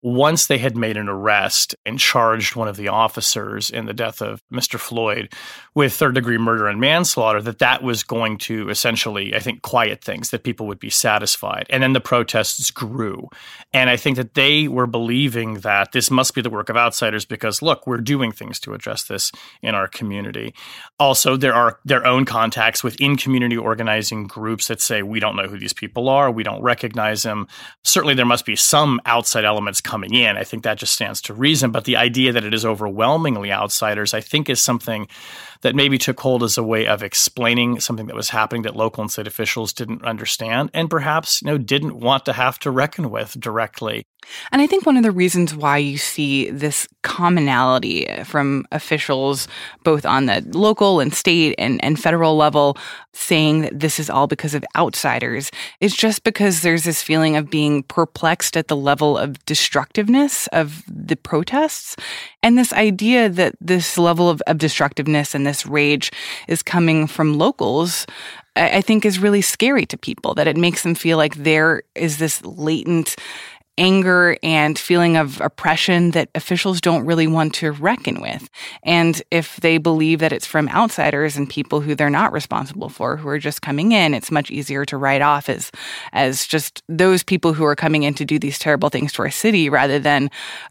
once 0.06 0.46
they 0.46 0.60
had 0.60 0.78
made 0.78 0.98
an 0.98 1.10
arrest 1.10 1.76
and 1.84 1.98
charged 1.98 2.56
one 2.56 2.68
of 2.68 2.78
the 2.78 2.88
officers 2.88 3.72
in 3.72 3.88
the 3.88 3.94
death 3.94 4.22
of 4.22 4.40
Mr. 4.54 4.80
Floyd 4.80 5.34
with 5.74 5.94
third 5.94 6.14
degree 6.14 6.38
murder 6.38 6.68
and 6.68 6.80
manslaughter, 6.80 7.42
that 7.42 7.58
that 7.58 7.82
was 7.82 8.04
going 8.04 8.38
to 8.38 8.70
essentially, 8.70 9.34
I 9.34 9.40
think, 9.40 9.64
quiet 9.64 10.04
things, 10.04 10.30
that 10.30 10.44
people 10.44 10.68
would 10.68 10.78
be 10.78 10.92
satisfied. 10.92 11.66
And 11.72 11.82
then 11.82 11.94
the 11.94 12.00
protests 12.00 12.70
grew. 12.70 13.30
And 13.74 13.90
I 13.90 13.98
think 13.98 14.18
that 14.18 14.36
they 14.36 14.68
were 14.68 14.86
believing 14.86 15.56
that 15.62 15.92
this 15.92 16.12
must 16.12 16.36
be 16.36 16.42
the 16.42 16.52
work 16.52 16.70
of 16.70 16.78
outsiders 16.78 17.26
because, 17.26 17.64
look, 17.64 17.88
we're 17.88 17.98
doing 17.98 18.32
things 18.32 18.60
to 18.60 18.76
address 18.76 19.06
this 19.06 19.32
in 19.64 19.74
our 19.74 19.88
community. 19.88 20.54
Also, 21.00 21.36
there 21.36 21.56
are 21.56 21.80
their 21.84 22.06
own 22.06 22.26
contacts 22.26 22.84
within 22.84 23.18
community 23.18 23.58
organizing 23.58 24.28
groups 24.28 24.68
that 24.68 24.82
say, 24.82 25.02
we 25.02 25.20
don't 25.20 25.36
know 25.36 25.48
who 25.48 25.58
these 25.58 25.74
people 25.74 26.10
are, 26.10 26.30
we 26.30 26.44
don't 26.44 26.62
recognize 26.62 27.24
them. 27.24 27.48
Certainly, 27.84 28.14
there 28.14 28.24
must 28.24 28.46
be 28.46 28.56
some 28.56 29.02
outside 29.08 29.46
elements 29.46 29.82
coming 29.96 30.14
in. 30.14 30.36
I 30.36 30.44
think 30.44 30.64
that 30.64 30.78
just 30.78 30.92
stands 30.92 31.22
to 31.22 31.34
reason. 31.34 31.72
But 31.72 31.86
the 31.86 31.96
idea 31.96 32.34
that 32.34 32.44
it 32.44 32.54
is 32.54 32.66
overwhelmingly 32.66 33.50
outsiders, 33.50 34.14
I 34.14 34.20
think, 34.20 34.50
is 34.50 34.60
something 34.60 35.08
that 35.62 35.74
maybe 35.74 35.98
took 35.98 36.20
hold 36.20 36.44
as 36.44 36.58
a 36.58 36.64
way 36.64 36.86
of 36.86 37.02
explaining 37.02 37.80
something 37.80 38.08
that 38.08 38.16
was 38.16 38.30
happening 38.30 38.64
that 38.64 38.76
local 38.76 39.02
and 39.02 39.10
state 39.10 39.26
officials 39.26 39.72
didn't 39.72 40.04
understand 40.04 40.70
and 40.74 40.90
perhaps 40.90 41.42
you 41.42 41.48
know 41.48 41.58
didn't 41.58 41.98
want 41.98 42.26
to 42.26 42.34
have 42.34 42.60
to 42.60 42.70
reckon 42.70 43.10
with 43.10 43.40
directly. 43.40 44.06
And 44.52 44.62
I 44.62 44.68
think 44.68 44.86
one 44.86 44.98
of 44.98 45.04
the 45.04 45.12
reasons 45.12 45.56
why 45.56 45.78
you 45.78 45.98
see 45.98 46.50
this 46.50 46.88
commonality 47.04 48.08
from 48.24 48.66
officials, 48.72 49.48
both 49.84 50.06
on 50.06 50.26
the 50.26 50.44
local 50.52 51.00
and 51.00 51.14
state 51.14 51.56
and, 51.58 51.84
and 51.84 52.00
federal 52.00 52.36
level, 52.36 52.78
saying 53.14 53.62
that 53.62 53.80
this 53.80 54.00
is 54.00 54.10
all 54.10 54.28
because 54.28 54.54
of 54.54 54.66
outsiders, 54.76 55.52
is 55.80 55.96
just 55.96 56.24
because 56.24 56.62
there's 56.62 56.84
this 56.84 57.02
feeling 57.02 57.36
of 57.36 57.50
being 57.50 57.84
perplexed 57.84 58.58
at 58.58 58.68
the 58.68 58.76
level 58.76 59.18
of 59.18 59.44
destructiveness 59.76 60.48
of 60.54 60.84
the 60.88 61.18
protests. 61.18 61.98
And 62.42 62.58
this 62.58 62.72
idea 62.72 63.28
that 63.28 63.56
this 63.60 63.98
level 63.98 64.30
of, 64.30 64.42
of 64.48 64.58
destructiveness 64.58 65.36
and 65.36 65.46
this 65.46 65.66
rage 65.66 66.14
is 66.48 66.64
coming 66.64 67.08
from 67.08 67.38
locals 67.38 68.06
I 68.58 68.80
think 68.80 69.06
is 69.06 69.20
really 69.20 69.42
scary 69.42 69.86
to 69.88 69.98
people 69.98 70.34
that 70.36 70.48
it 70.48 70.56
makes 70.56 70.84
them 70.84 70.96
feel 70.96 71.18
like 71.18 71.36
there 71.36 71.84
is 71.94 72.20
this 72.20 72.42
latent 72.46 73.18
anger 73.78 74.38
and 74.42 74.78
feeling 74.78 75.18
of 75.18 75.42
oppression 75.42 76.12
that 76.12 76.30
officials 76.36 76.80
don't 76.80 77.06
really 77.06 77.28
want 77.28 77.54
to 77.56 77.72
reckon 77.72 78.22
with. 78.22 78.50
And 78.84 79.22
if 79.32 79.58
they 79.58 79.78
believe 79.78 80.20
that 80.20 80.32
it's 80.32 80.46
from 80.46 80.70
outsiders 80.70 81.36
and 81.36 81.50
people 81.50 81.82
who 81.82 81.96
they're 81.96 82.10
not 82.10 82.32
responsible 82.32 82.90
for, 82.90 83.18
who 83.18 83.28
are 83.28 83.40
just 83.40 83.62
coming 83.62 83.92
in, 83.92 84.14
it's 84.14 84.32
much 84.32 84.52
easier 84.52 84.86
to 84.86 84.98
write 84.98 85.22
off 85.22 85.50
as, 85.50 85.72
as 86.14 86.48
just 86.48 86.84
those 86.88 87.24
people 87.24 87.54
who 87.54 87.66
are 87.66 87.76
coming 87.76 88.04
in 88.04 88.14
to 88.16 88.26
do 88.26 88.40
these 88.40 88.60
terrible 88.60 88.90
things 88.90 89.12
to 89.14 89.22
our 89.22 89.32
city 89.32 89.70
rather 89.70 90.00
than 90.00 90.30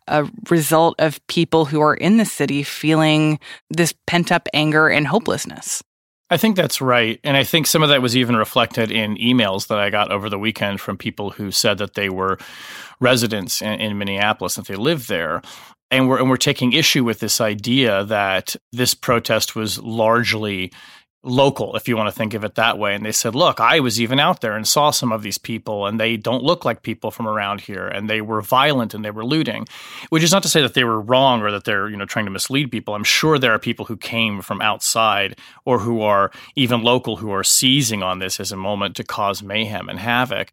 a 0.08 0.28
result 0.50 0.94
of 0.98 1.24
people 1.26 1.64
who 1.64 1.80
are 1.80 1.94
in 1.94 2.16
the 2.16 2.24
city 2.24 2.62
feeling 2.62 3.38
this 3.70 3.94
pent 4.06 4.32
up 4.32 4.48
anger 4.54 4.88
and 4.88 5.06
hopelessness. 5.06 5.82
I 6.30 6.36
think 6.36 6.56
that's 6.56 6.80
right. 6.80 7.20
And 7.22 7.36
I 7.36 7.44
think 7.44 7.66
some 7.66 7.82
of 7.82 7.90
that 7.90 8.02
was 8.02 8.16
even 8.16 8.36
reflected 8.36 8.90
in 8.90 9.16
emails 9.16 9.68
that 9.68 9.78
I 9.78 9.90
got 9.90 10.10
over 10.10 10.30
the 10.30 10.38
weekend 10.38 10.80
from 10.80 10.96
people 10.96 11.30
who 11.30 11.50
said 11.50 11.78
that 11.78 11.94
they 11.94 12.08
were 12.08 12.38
residents 12.98 13.60
in, 13.60 13.80
in 13.80 13.98
Minneapolis, 13.98 14.56
and 14.56 14.66
they 14.66 14.74
lived 14.74 15.08
there. 15.08 15.42
And 15.90 16.08
we're, 16.08 16.18
and 16.18 16.30
we're 16.30 16.36
taking 16.36 16.72
issue 16.72 17.04
with 17.04 17.20
this 17.20 17.40
idea 17.40 18.04
that 18.04 18.56
this 18.72 18.94
protest 18.94 19.54
was 19.54 19.78
largely 19.78 20.72
local, 21.24 21.74
if 21.74 21.88
you 21.88 21.96
want 21.96 22.08
to 22.08 22.14
think 22.14 22.34
of 22.34 22.44
it 22.44 22.54
that 22.54 22.78
way. 22.78 22.94
And 22.94 23.04
they 23.04 23.12
said, 23.12 23.34
look, 23.34 23.58
I 23.58 23.80
was 23.80 24.00
even 24.00 24.20
out 24.20 24.40
there 24.40 24.54
and 24.54 24.68
saw 24.68 24.90
some 24.90 25.10
of 25.10 25.22
these 25.22 25.38
people, 25.38 25.86
and 25.86 25.98
they 25.98 26.16
don't 26.16 26.42
look 26.42 26.64
like 26.64 26.82
people 26.82 27.10
from 27.10 27.26
around 27.26 27.62
here, 27.62 27.88
and 27.88 28.08
they 28.08 28.20
were 28.20 28.40
violent 28.40 28.94
and 28.94 29.04
they 29.04 29.10
were 29.10 29.24
looting. 29.24 29.66
Which 30.10 30.22
is 30.22 30.32
not 30.32 30.42
to 30.42 30.48
say 30.48 30.60
that 30.62 30.74
they 30.74 30.84
were 30.84 31.00
wrong 31.00 31.42
or 31.42 31.50
that 31.50 31.64
they're, 31.64 31.88
you 31.88 31.96
know, 31.96 32.06
trying 32.06 32.26
to 32.26 32.30
mislead 32.30 32.70
people. 32.70 32.94
I'm 32.94 33.04
sure 33.04 33.38
there 33.38 33.52
are 33.52 33.58
people 33.58 33.86
who 33.86 33.96
came 33.96 34.42
from 34.42 34.60
outside 34.60 35.38
or 35.64 35.78
who 35.78 36.02
are 36.02 36.30
even 36.54 36.82
local 36.82 37.16
who 37.16 37.32
are 37.32 37.44
seizing 37.44 38.02
on 38.02 38.18
this 38.18 38.38
as 38.38 38.52
a 38.52 38.56
moment 38.56 38.96
to 38.96 39.04
cause 39.04 39.42
mayhem 39.42 39.88
and 39.88 39.98
havoc. 39.98 40.52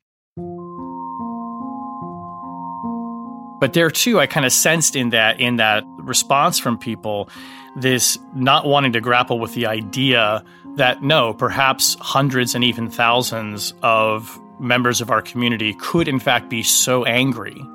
But 3.60 3.74
there 3.74 3.92
too, 3.92 4.20
I 4.20 4.26
kind 4.26 4.44
of 4.46 4.52
sensed 4.52 4.96
in 4.96 5.12
that 5.12 5.40
in 5.40 5.58
that 5.58 5.84
response 6.00 6.58
from 6.58 6.80
people 6.80 7.30
this 7.76 8.18
not 8.34 8.66
wanting 8.66 8.94
to 8.94 9.02
grapple 9.02 9.40
with 9.40 9.54
the 9.54 9.66
idea 9.66 10.44
that 10.76 11.02
no, 11.04 11.34
perhaps 11.34 11.96
hundreds 12.00 12.56
and 12.56 12.64
even 12.64 12.90
thousands 12.90 13.74
of 13.82 14.40
members 14.60 15.02
of 15.02 15.10
our 15.10 15.22
community 15.22 15.74
could, 15.74 16.08
in 16.08 16.20
fact, 16.20 16.50
be 16.50 16.64
so 16.64 17.04
angry, 17.06 17.66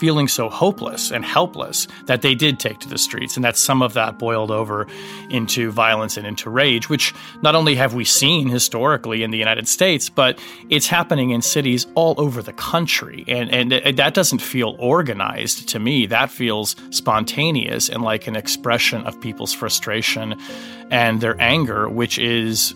feeling 0.00 0.28
so 0.28 0.48
hopeless 0.48 1.10
and 1.10 1.24
helpless 1.24 1.86
that 2.06 2.22
they 2.22 2.34
did 2.34 2.58
take 2.58 2.78
to 2.80 2.88
the 2.88 2.96
streets. 2.96 3.36
And 3.36 3.44
that 3.44 3.56
some 3.56 3.82
of 3.82 3.92
that 3.92 4.18
boiled 4.18 4.50
over 4.50 4.86
into 5.28 5.70
violence 5.70 6.16
and 6.16 6.26
into 6.26 6.48
rage, 6.48 6.88
which 6.88 7.12
not 7.42 7.54
only 7.54 7.74
have 7.74 7.92
we 7.92 8.04
seen 8.04 8.48
historically 8.48 9.22
in 9.22 9.30
the 9.30 9.38
United 9.38 9.68
States, 9.68 10.08
but 10.08 10.38
it's 10.70 10.86
happening 10.86 11.30
in 11.30 11.42
cities 11.42 11.86
all 11.94 12.14
over 12.16 12.42
the 12.42 12.54
country. 12.54 13.24
And, 13.28 13.52
and 13.52 13.98
that 13.98 14.14
doesn't 14.14 14.40
feel 14.40 14.74
organized 14.78 15.68
to 15.68 15.78
me. 15.78 16.06
That 16.06 16.30
feels 16.30 16.76
spontaneous 16.90 17.90
and 17.90 18.02
like 18.02 18.26
an 18.26 18.36
expression 18.36 19.06
of 19.06 19.20
people's 19.20 19.52
frustration 19.52 20.34
and 20.90 21.20
their 21.20 21.38
anger, 21.40 21.88
which 21.88 22.18
is 22.18 22.74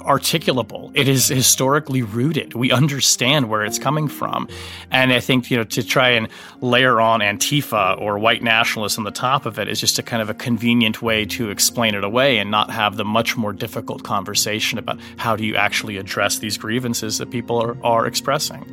articulable. 0.00 0.90
It 0.94 1.08
is 1.08 1.28
historically 1.28 2.02
rooted. 2.02 2.54
We 2.54 2.70
understand 2.70 3.48
where 3.48 3.64
it's 3.64 3.78
coming 3.78 4.08
from. 4.08 4.48
And 4.90 5.12
I 5.12 5.20
think, 5.20 5.50
you 5.50 5.56
know, 5.56 5.64
to 5.64 5.82
try 5.82 6.10
and 6.10 6.28
layer 6.60 7.00
on 7.00 7.20
Antifa 7.20 8.00
or 8.00 8.18
white 8.18 8.42
nationalists 8.42 8.98
on 8.98 9.04
the 9.04 9.10
top 9.10 9.46
of 9.46 9.58
it 9.58 9.68
is 9.68 9.80
just 9.80 9.98
a 9.98 10.02
kind 10.02 10.22
of 10.22 10.30
a 10.30 10.34
convenient 10.34 11.02
way 11.02 11.24
to 11.26 11.50
explain 11.50 11.94
it 11.94 12.04
away 12.04 12.38
and 12.38 12.50
not 12.50 12.70
have 12.70 12.96
the 12.96 13.04
much 13.04 13.36
more 13.36 13.52
difficult 13.52 14.02
conversation 14.02 14.78
about 14.78 14.98
how 15.16 15.36
do 15.36 15.44
you 15.44 15.56
actually 15.56 15.96
address 15.96 16.38
these 16.38 16.56
grievances 16.56 17.18
that 17.18 17.30
people 17.30 17.60
are, 17.60 17.76
are 17.84 18.06
expressing. 18.06 18.64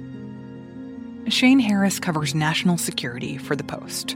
Shane 1.30 1.60
Harris 1.60 2.00
covers 2.00 2.34
national 2.34 2.78
security 2.78 3.38
for 3.38 3.56
The 3.56 3.64
Post. 3.64 4.16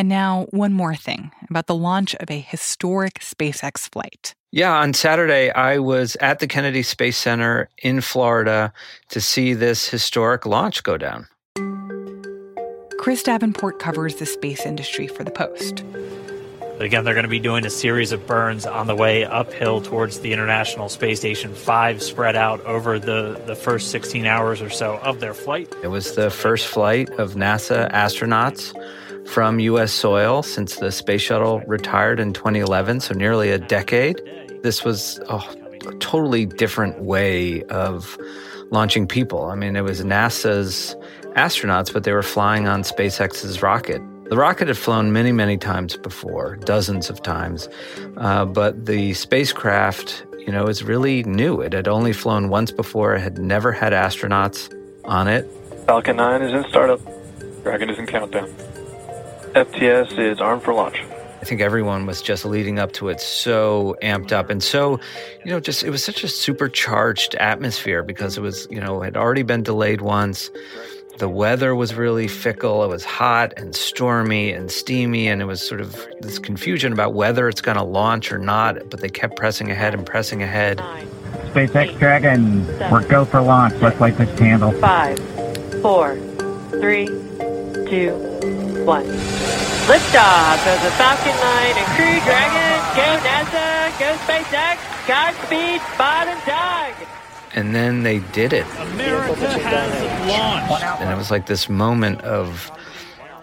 And 0.00 0.08
now, 0.08 0.46
one 0.48 0.72
more 0.72 0.94
thing 0.94 1.30
about 1.50 1.66
the 1.66 1.74
launch 1.74 2.14
of 2.14 2.30
a 2.30 2.40
historic 2.40 3.18
SpaceX 3.18 3.92
flight. 3.92 4.34
Yeah, 4.50 4.74
on 4.74 4.94
Saturday, 4.94 5.50
I 5.50 5.78
was 5.78 6.16
at 6.22 6.38
the 6.38 6.46
Kennedy 6.46 6.82
Space 6.82 7.18
Center 7.18 7.68
in 7.82 8.00
Florida 8.00 8.72
to 9.10 9.20
see 9.20 9.52
this 9.52 9.90
historic 9.90 10.46
launch 10.46 10.84
go 10.84 10.96
down. 10.96 11.26
Chris 12.98 13.22
Davenport 13.22 13.78
covers 13.78 14.14
the 14.14 14.24
space 14.24 14.64
industry 14.64 15.06
for 15.06 15.22
The 15.22 15.30
Post. 15.30 15.84
But 16.60 16.86
again, 16.86 17.04
they're 17.04 17.12
going 17.12 17.24
to 17.24 17.28
be 17.28 17.38
doing 17.38 17.66
a 17.66 17.70
series 17.70 18.10
of 18.10 18.26
burns 18.26 18.64
on 18.64 18.86
the 18.86 18.96
way 18.96 19.26
uphill 19.26 19.82
towards 19.82 20.20
the 20.20 20.32
International 20.32 20.88
Space 20.88 21.18
Station 21.18 21.54
5, 21.54 22.02
spread 22.02 22.36
out 22.36 22.64
over 22.64 22.98
the, 22.98 23.38
the 23.44 23.54
first 23.54 23.90
16 23.90 24.24
hours 24.24 24.62
or 24.62 24.70
so 24.70 24.96
of 25.02 25.20
their 25.20 25.34
flight. 25.34 25.70
It 25.82 25.88
was 25.88 26.14
the 26.14 26.30
first 26.30 26.68
flight 26.68 27.10
of 27.18 27.34
NASA 27.34 27.92
astronauts 27.92 28.72
from 29.26 29.60
U.S. 29.60 29.92
soil 29.92 30.42
since 30.42 30.76
the 30.76 30.90
space 30.90 31.22
shuttle 31.22 31.60
retired 31.66 32.20
in 32.20 32.32
2011, 32.32 33.00
so 33.00 33.14
nearly 33.14 33.50
a 33.50 33.58
decade. 33.58 34.20
This 34.62 34.84
was 34.84 35.18
a, 35.28 35.40
totally 35.98 36.46
different 36.46 37.00
way 37.02 37.62
of 37.64 38.18
launching 38.70 39.06
people. 39.06 39.46
I 39.46 39.54
mean, 39.54 39.76
it 39.76 39.82
was 39.82 40.02
NASA's 40.02 40.96
astronauts, 41.36 41.92
but 41.92 42.04
they 42.04 42.12
were 42.12 42.22
flying 42.22 42.68
on 42.68 42.82
SpaceX's 42.82 43.62
rocket. 43.62 44.02
The 44.28 44.36
rocket 44.36 44.68
had 44.68 44.78
flown 44.78 45.12
many, 45.12 45.32
many 45.32 45.56
times 45.56 45.96
before, 45.96 46.56
dozens 46.56 47.10
of 47.10 47.22
times, 47.22 47.68
uh, 48.16 48.44
but 48.44 48.86
the 48.86 49.12
spacecraft, 49.14 50.24
you 50.38 50.52
know, 50.52 50.66
is 50.66 50.84
really 50.84 51.24
new. 51.24 51.60
It 51.60 51.72
had 51.72 51.88
only 51.88 52.12
flown 52.12 52.48
once 52.48 52.70
before, 52.70 53.14
it 53.14 53.20
had 53.20 53.38
never 53.38 53.72
had 53.72 53.92
astronauts 53.92 54.72
on 55.04 55.26
it. 55.26 55.50
Falcon 55.86 56.16
9 56.16 56.42
is 56.42 56.52
in 56.52 56.70
startup, 56.70 57.00
Dragon 57.64 57.90
is 57.90 57.98
in 57.98 58.06
countdown. 58.06 58.48
FTS 59.54 60.18
is 60.18 60.40
armed 60.40 60.62
for 60.62 60.72
launch. 60.74 61.02
I 61.40 61.44
think 61.44 61.60
everyone 61.62 62.04
was 62.04 62.20
just 62.20 62.44
leading 62.44 62.78
up 62.78 62.92
to 62.92 63.08
it 63.08 63.20
so 63.20 63.96
amped 64.02 64.30
up 64.30 64.50
and 64.50 64.62
so, 64.62 65.00
you 65.42 65.50
know, 65.50 65.58
just 65.58 65.82
it 65.82 65.90
was 65.90 66.04
such 66.04 66.22
a 66.22 66.28
supercharged 66.28 67.34
atmosphere 67.36 68.02
because 68.02 68.36
it 68.36 68.42
was, 68.42 68.68
you 68.70 68.78
know, 68.78 69.00
had 69.00 69.16
already 69.16 69.42
been 69.42 69.62
delayed 69.62 70.02
once. 70.02 70.50
The 71.16 71.28
weather 71.28 71.74
was 71.74 71.94
really 71.94 72.28
fickle. 72.28 72.84
It 72.84 72.88
was 72.88 73.04
hot 73.04 73.54
and 73.56 73.74
stormy 73.74 74.52
and 74.52 74.70
steamy, 74.70 75.28
and 75.28 75.42
it 75.42 75.46
was 75.46 75.60
sort 75.60 75.80
of 75.80 75.94
this 76.20 76.38
confusion 76.38 76.92
about 76.92 77.14
whether 77.14 77.48
it's 77.48 77.60
going 77.60 77.76
to 77.76 77.82
launch 77.82 78.32
or 78.32 78.38
not. 78.38 78.88
But 78.88 79.00
they 79.00 79.08
kept 79.08 79.36
pressing 79.36 79.70
ahead 79.70 79.94
and 79.94 80.06
pressing 80.06 80.42
ahead. 80.42 80.78
SpaceX 81.52 81.98
Dragon, 81.98 82.66
we're 82.90 83.06
go 83.06 83.24
for 83.24 83.40
launch. 83.40 83.74
Let's 83.82 84.00
light 84.00 84.16
this 84.16 84.38
candle. 84.38 84.72
Five, 84.72 85.18
four, 85.82 86.16
three, 86.70 87.06
two, 87.88 88.29
one. 88.90 89.06
Liftoff 89.86 90.66
of 90.66 90.82
the 90.82 90.90
Falcon 90.98 91.30
9 91.30 91.76
and 91.78 91.86
Crew 91.94 92.18
Dragon. 92.26 92.74
Go 92.98 93.06
NASA, 93.22 93.96
go 94.00 94.16
SpaceX, 94.26 94.78
Godspeed, 95.06 95.80
Bob 95.96 96.26
and 96.26 96.44
Doug. 96.44 97.08
And 97.54 97.72
then 97.72 98.02
they 98.02 98.18
did 98.32 98.52
it. 98.52 98.66
America 98.80 99.46
has 99.46 100.28
launched. 100.28 101.00
And 101.00 101.08
it 101.08 101.16
was 101.16 101.30
like 101.30 101.46
this 101.46 101.68
moment 101.68 102.20
of 102.22 102.68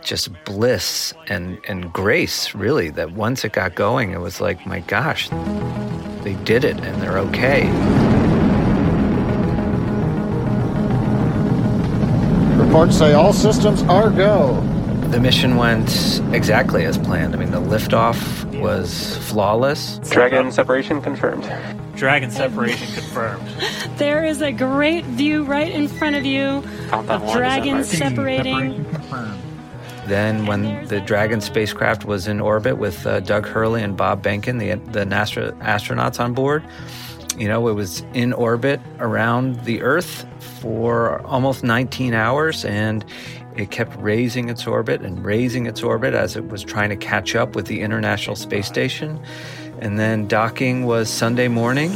just 0.03 0.27
bliss 0.43 1.13
and, 1.29 1.59
and 1.65 1.93
grace, 1.93 2.53
really, 2.53 2.89
that 2.89 3.13
once 3.13 3.45
it 3.45 3.53
got 3.53 3.73
going, 3.73 4.11
it 4.11 4.19
was 4.19 4.41
like, 4.41 4.65
my 4.67 4.81
gosh, 4.81 5.29
they 6.23 6.35
did 6.43 6.65
it 6.65 6.77
and 6.81 7.01
they're 7.01 7.19
okay. 7.19 7.69
Reports 12.61 12.97
say 12.97 13.13
all 13.13 13.31
systems 13.31 13.83
are 13.83 14.09
go. 14.09 14.76
The 15.09 15.19
mission 15.21 15.55
went 15.55 16.21
exactly 16.33 16.83
as 16.85 16.97
planned. 16.97 17.33
I 17.33 17.37
mean, 17.37 17.51
the 17.51 17.61
liftoff 17.61 18.45
was 18.59 19.17
flawless. 19.29 19.99
Dragon 20.09 20.51
separation 20.51 21.01
confirmed. 21.01 21.43
Dragon 21.95 22.29
separation 22.29 22.93
confirmed. 22.93 23.49
There 23.97 24.23
is 24.23 24.43
a 24.43 24.51
great 24.51 25.05
view 25.05 25.43
right 25.43 25.71
in 25.71 25.87
front 25.87 26.15
of 26.15 26.23
you 26.23 26.63
of 26.91 27.33
dragons 27.33 27.87
separating. 27.87 28.85
Then, 30.05 30.45
when 30.45 30.85
the 30.85 31.01
Dragon 31.01 31.41
spacecraft 31.41 32.05
was 32.05 32.27
in 32.27 32.39
orbit 32.39 32.77
with 32.77 33.07
uh, 33.07 33.21
Doug 33.21 33.47
Hurley 33.47 33.81
and 33.81 33.97
Bob 33.97 34.21
Behnken, 34.21 34.59
the, 34.59 34.75
the 34.91 35.03
NASA 35.03 35.57
astronauts 35.61 36.19
on 36.19 36.33
board, 36.33 36.63
you 37.37 37.47
know, 37.47 37.67
it 37.69 37.73
was 37.73 38.01
in 38.13 38.33
orbit 38.33 38.79
around 38.99 39.63
the 39.63 39.81
Earth 39.81 40.27
for 40.61 41.21
almost 41.21 41.63
19 41.63 42.13
hours 42.13 42.65
and 42.65 43.03
it 43.57 43.71
kept 43.71 43.95
raising 43.97 44.49
its 44.49 44.67
orbit 44.67 45.01
and 45.01 45.23
raising 45.25 45.65
its 45.65 45.81
orbit 45.81 46.13
as 46.13 46.35
it 46.35 46.47
was 46.49 46.63
trying 46.63 46.89
to 46.89 46.95
catch 46.95 47.35
up 47.35 47.55
with 47.55 47.65
the 47.65 47.81
International 47.81 48.35
Space 48.35 48.67
Station. 48.67 49.19
And 49.79 49.99
then 49.99 50.27
docking 50.27 50.85
was 50.85 51.09
Sunday 51.09 51.47
morning. 51.47 51.91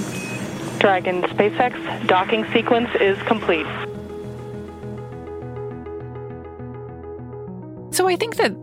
Dragon 0.80 1.22
SpaceX 1.24 2.08
docking 2.08 2.46
sequence 2.52 2.90
is 3.00 3.22
complete. 3.24 3.68
So 7.92 8.08
I 8.08 8.16
think 8.16 8.38
that 8.38 8.56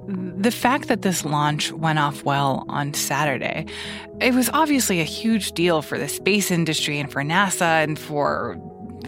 the 0.42 0.50
fact 0.50 0.88
that 0.88 1.02
this 1.02 1.24
launch 1.24 1.72
went 1.72 1.98
off 1.98 2.24
well 2.24 2.64
on 2.68 2.94
Saturday, 2.94 3.66
it 4.20 4.34
was 4.34 4.48
obviously 4.50 5.00
a 5.00 5.04
huge 5.04 5.52
deal 5.52 5.82
for 5.82 5.98
the 5.98 6.08
space 6.08 6.50
industry 6.50 6.98
and 6.98 7.10
for 7.10 7.22
NASA 7.22 7.84
and 7.84 7.98
for 7.98 8.58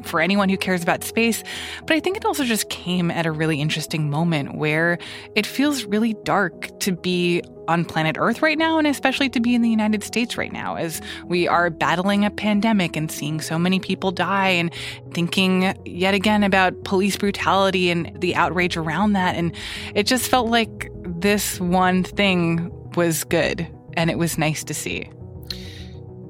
for 0.05 0.21
anyone 0.21 0.49
who 0.49 0.57
cares 0.57 0.83
about 0.83 1.05
space. 1.05 1.43
But 1.87 1.97
I 1.97 2.01
think 2.01 2.17
it 2.17 2.25
also 2.25 2.45
just 2.45 2.69
came 2.69 3.11
at 3.11 3.27
a 3.27 3.33
really 3.33 3.61
interesting 3.61 4.11
moment 4.11 4.57
where 4.57 4.99
it 5.35 5.47
feels 5.47 5.85
really 5.85 6.15
dark 6.25 6.79
to 6.81 6.93
be 6.93 7.43
on 7.69 7.85
planet 7.85 8.17
Earth 8.19 8.43
right 8.43 8.59
now, 8.59 8.79
and 8.79 8.87
especially 8.87 9.29
to 9.29 9.39
be 9.39 9.55
in 9.55 9.63
the 9.63 9.69
United 9.69 10.03
States 10.03 10.37
right 10.37 10.53
now, 10.53 10.75
as 10.75 11.01
we 11.27 11.47
are 11.47 11.71
battling 11.71 12.25
a 12.25 12.31
pandemic 12.31 12.97
and 12.97 13.13
seeing 13.13 13.41
so 13.41 13.59
many 13.59 13.79
people 13.79 14.11
die, 14.11 14.49
and 14.49 14.75
thinking 15.13 15.73
yet 15.85 16.13
again 16.13 16.43
about 16.43 16.83
police 16.85 17.17
brutality 17.17 17.91
and 17.91 18.11
the 18.21 18.35
outrage 18.35 18.77
around 18.77 19.13
that. 19.13 19.37
And 19.37 19.55
it 19.95 20.05
just 20.05 20.29
felt 20.29 20.49
like 20.49 20.91
this 21.05 21.61
one 21.61 22.03
thing 22.03 22.73
was 22.97 23.23
good, 23.23 23.69
and 23.97 24.11
it 24.11 24.19
was 24.19 24.37
nice 24.37 24.65
to 24.65 24.75
see. 24.75 25.09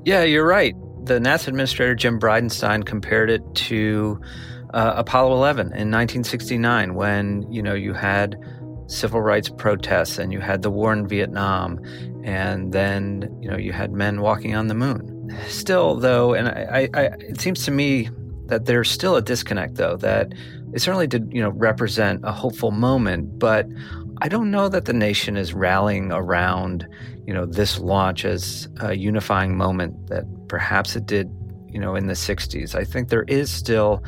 Yeah, 0.05 0.25
you're 0.25 0.47
right. 0.47 0.75
The 1.05 1.19
NASA 1.19 1.49
administrator 1.49 1.95
Jim 1.95 2.21
Bridenstine 2.21 2.85
compared 2.85 3.31
it 3.31 3.43
to 3.55 4.21
uh, 4.75 4.95
Apollo 4.97 5.33
11 5.33 5.67
in 5.67 5.91
1969 5.91 6.95
when, 6.95 7.51
you 7.51 7.63
know, 7.63 7.75
you 7.75 7.95
had 7.95 8.37
civil 8.87 9.21
rights 9.21 9.49
protests 9.49 10.19
and 10.19 10.33
you 10.33 10.41
had 10.41 10.63
the 10.63 10.71
war 10.71 10.93
in 10.93 11.07
Vietnam 11.07 11.81
and 12.25 12.73
then, 12.73 13.37
you 13.41 13.51
know, 13.51 13.57
you 13.57 13.73
had 13.73 13.93
men 13.93 14.21
walking 14.21 14.55
on 14.55 14.67
the 14.67 14.75
moon. 14.75 15.17
Still, 15.49 15.97
though, 15.97 16.35
and 16.35 16.49
I, 16.49 16.89
I, 16.95 17.03
it 17.21 17.41
seems 17.41 17.65
to 17.65 17.71
me 17.71 18.11
that 18.47 18.67
there's 18.67 18.91
still 18.91 19.17
a 19.17 19.23
disconnect, 19.23 19.77
though, 19.77 19.97
that 19.99 20.33
it 20.73 20.81
certainly 20.81 21.07
did, 21.07 21.31
you 21.33 21.41
know, 21.41 21.51
represent 21.51 22.21
a 22.25 22.33
hopeful 22.33 22.73
moment, 22.73 23.39
but 23.39 23.67
I 24.23 24.29
don't 24.29 24.51
know 24.51 24.69
that 24.69 24.85
the 24.85 24.93
nation 24.93 25.37
is 25.37 25.55
rallying 25.55 26.13
around, 26.13 26.87
you 27.27 27.33
know, 27.33 27.47
this 27.47 27.79
launch 27.79 28.25
as 28.25 28.69
a 28.81 28.95
unifying 28.95 29.57
moment 29.57 30.09
that 30.09 30.25
perhaps 30.49 30.95
it 30.95 31.07
did, 31.07 31.31
you 31.69 31.81
know, 31.81 31.95
in 31.95 32.07
the 32.07 32.15
60s. 32.15 32.75
I 32.75 32.85
think 32.85 33.09
there 33.09 33.25
is 33.25 33.51
still 33.51 34.05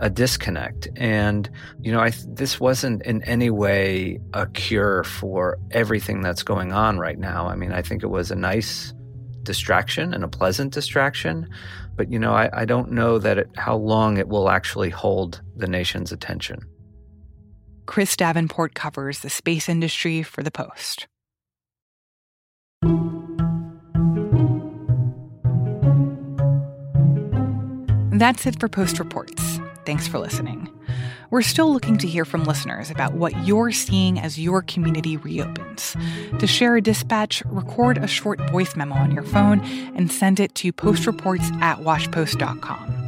a 0.00 0.08
disconnect 0.08 0.86
and 0.96 1.50
you 1.80 1.90
know 1.90 1.98
I 1.98 2.12
this 2.28 2.60
wasn't 2.60 3.02
in 3.02 3.20
any 3.24 3.50
way 3.50 4.20
a 4.32 4.46
cure 4.46 5.02
for 5.02 5.58
everything 5.72 6.20
that's 6.20 6.44
going 6.44 6.72
on 6.72 6.98
right 6.98 7.18
now. 7.18 7.48
I 7.48 7.56
mean, 7.56 7.72
I 7.72 7.82
think 7.82 8.04
it 8.04 8.08
was 8.08 8.30
a 8.30 8.36
nice 8.36 8.94
distraction 9.42 10.14
and 10.14 10.22
a 10.22 10.28
pleasant 10.28 10.72
distraction, 10.72 11.48
but 11.96 12.12
you 12.12 12.18
know, 12.18 12.32
I, 12.32 12.50
I 12.52 12.64
don't 12.64 12.92
know 12.92 13.18
that 13.18 13.38
it, 13.38 13.50
how 13.56 13.76
long 13.76 14.18
it 14.18 14.28
will 14.28 14.50
actually 14.50 14.90
hold 14.90 15.40
the 15.56 15.66
nation's 15.66 16.12
attention. 16.12 16.60
Chris 17.88 18.16
Davenport 18.16 18.74
covers 18.74 19.20
the 19.20 19.30
space 19.30 19.66
industry 19.66 20.22
for 20.22 20.42
The 20.42 20.50
Post. 20.50 21.06
That's 28.12 28.46
it 28.46 28.60
for 28.60 28.68
Post 28.68 28.98
Reports. 28.98 29.58
Thanks 29.86 30.06
for 30.06 30.18
listening. 30.18 30.68
We're 31.30 31.40
still 31.40 31.72
looking 31.72 31.96
to 31.96 32.06
hear 32.06 32.26
from 32.26 32.44
listeners 32.44 32.90
about 32.90 33.14
what 33.14 33.46
you're 33.46 33.72
seeing 33.72 34.20
as 34.20 34.38
your 34.38 34.60
community 34.60 35.16
reopens. 35.16 35.96
To 36.40 36.46
share 36.46 36.76
a 36.76 36.82
dispatch, 36.82 37.42
record 37.46 37.96
a 37.96 38.06
short 38.06 38.38
voice 38.50 38.76
memo 38.76 38.96
on 38.96 39.12
your 39.12 39.24
phone 39.24 39.60
and 39.96 40.12
send 40.12 40.40
it 40.40 40.54
to 40.56 40.74
postreports 40.74 41.50
at 41.62 41.78
washpost.com. 41.78 43.07